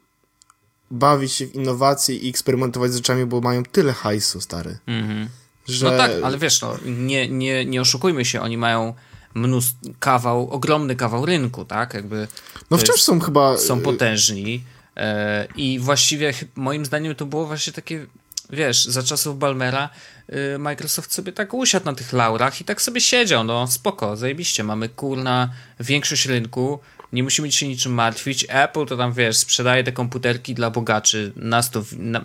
[0.92, 4.78] bawić się w innowacje i eksperymentować z rzeczami, bo mają tyle hajsu, stary.
[4.88, 5.30] Mhm.
[5.68, 5.92] Że...
[5.92, 8.94] No tak, ale wiesz, no, nie, nie, nie oszukujmy się, oni mają
[9.36, 11.94] mnóstwo, kawał, ogromny kawał rynku, tak?
[11.94, 12.28] Jakby
[12.72, 13.58] no wciąż są chyba...
[13.58, 14.75] Są potężni e,
[15.56, 18.06] i właściwie moim zdaniem to było właśnie takie,
[18.50, 19.90] wiesz, za czasów Balmera
[20.30, 24.64] e, Microsoft sobie tak usiadł na tych laurach i tak sobie siedział, no spoko, zajebiście,
[24.64, 26.80] mamy kurna większość rynku,
[27.14, 28.46] nie musimy się niczym martwić.
[28.50, 31.32] Apple to tam, wiesz, sprzedaje te komputerki dla bogaczy.
[31.36, 32.22] Nas to, na,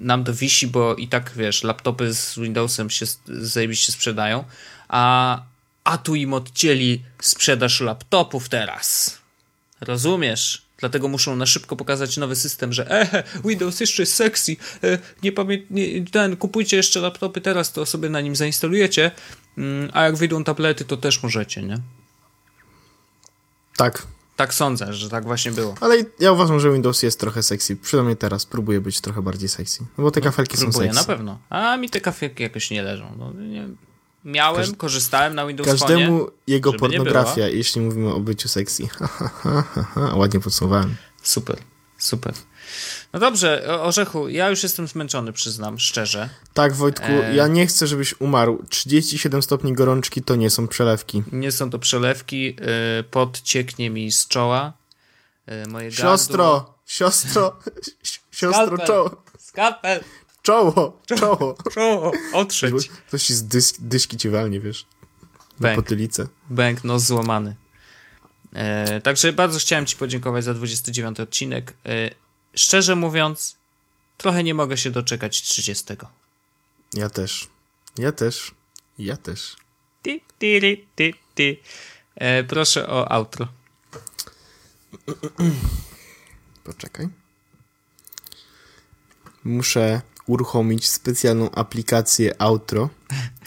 [0.00, 4.44] nam to wisi, bo i tak, wiesz, laptopy z Windowsem się zajebiście sprzedają.
[4.88, 5.42] A
[5.86, 9.18] a tu im odcięli sprzedaż laptopów teraz.
[9.80, 10.65] Rozumiesz?
[10.78, 15.32] Dlatego muszą na szybko pokazać nowy system, że e, Windows jeszcze jest sexy, e, nie
[15.32, 19.10] pamiętaj, ten, kupujcie jeszcze laptopy teraz, to sobie na nim zainstalujecie,
[19.58, 21.78] mm, a jak wyjdą tablety, to też możecie, nie?
[23.76, 24.06] Tak.
[24.36, 25.74] Tak sądzę, że tak właśnie było.
[25.80, 27.76] Ale ja uważam, że Windows jest trochę sexy.
[27.76, 29.84] Przynajmniej teraz próbuje być trochę bardziej sexy.
[29.98, 30.94] No bo te no, kafelki próbuję, są sexy.
[30.94, 31.38] na pewno.
[31.50, 33.16] A mi te kafelki jakoś nie leżą.
[33.18, 33.68] No, nie,
[34.26, 34.76] miałem, Każ...
[34.76, 38.88] korzystałem na Windows Każdemu Phone, jego pornografia, jeśli mówimy o byciu sexy.
[40.14, 40.96] Ładnie podsumowałem.
[41.22, 41.56] Super,
[41.98, 42.34] super.
[43.12, 46.28] No dobrze, Orzechu, ja już jestem zmęczony, przyznam, szczerze.
[46.54, 47.36] Tak, Wojtku, e...
[47.36, 48.64] ja nie chcę, żebyś umarł.
[48.68, 51.22] 37 stopni gorączki to nie są przelewki.
[51.32, 54.72] Nie są to przelewki, e, podcieknie mi z czoła.
[55.46, 56.74] E, moje siostro, gardło.
[56.86, 57.56] siostro,
[58.30, 59.22] siostro, czoło.
[59.38, 60.00] Skalpel.
[60.46, 61.56] Czoło, czoło.
[61.74, 62.88] Czoło, otrzeć.
[62.88, 64.86] Ktoś z dyś, dyszki ci walnie, wiesz.
[65.60, 65.76] Bęk.
[65.76, 66.26] Potylicę.
[66.50, 67.56] Bęk, no złamany.
[68.52, 71.74] E, także bardzo chciałem Ci podziękować za 29 odcinek.
[71.86, 72.10] E,
[72.54, 73.56] szczerze mówiąc,
[74.16, 75.84] trochę nie mogę się doczekać 30.
[76.94, 77.48] Ja też.
[77.98, 78.54] Ja też.
[78.98, 79.56] Ja też.
[80.02, 81.56] Ty, ty, ty, ty, ty.
[82.14, 83.48] E, proszę o outro.
[86.64, 87.08] Poczekaj.
[89.44, 92.88] Muszę uruchomić specjalną aplikację Outro.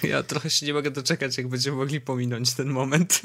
[0.03, 3.21] Ja trochę się nie mogę doczekać, jak będziemy mogli pominąć ten moment.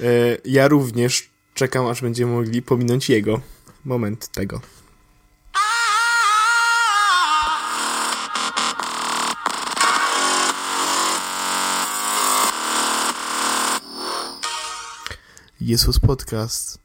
[0.00, 3.40] E, ja również czekam, aż będziemy mogli pominąć jego
[3.84, 4.60] moment tego.
[15.60, 16.78] Jezus Podcast.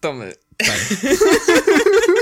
[0.00, 0.34] To my.
[0.58, 0.78] Tak.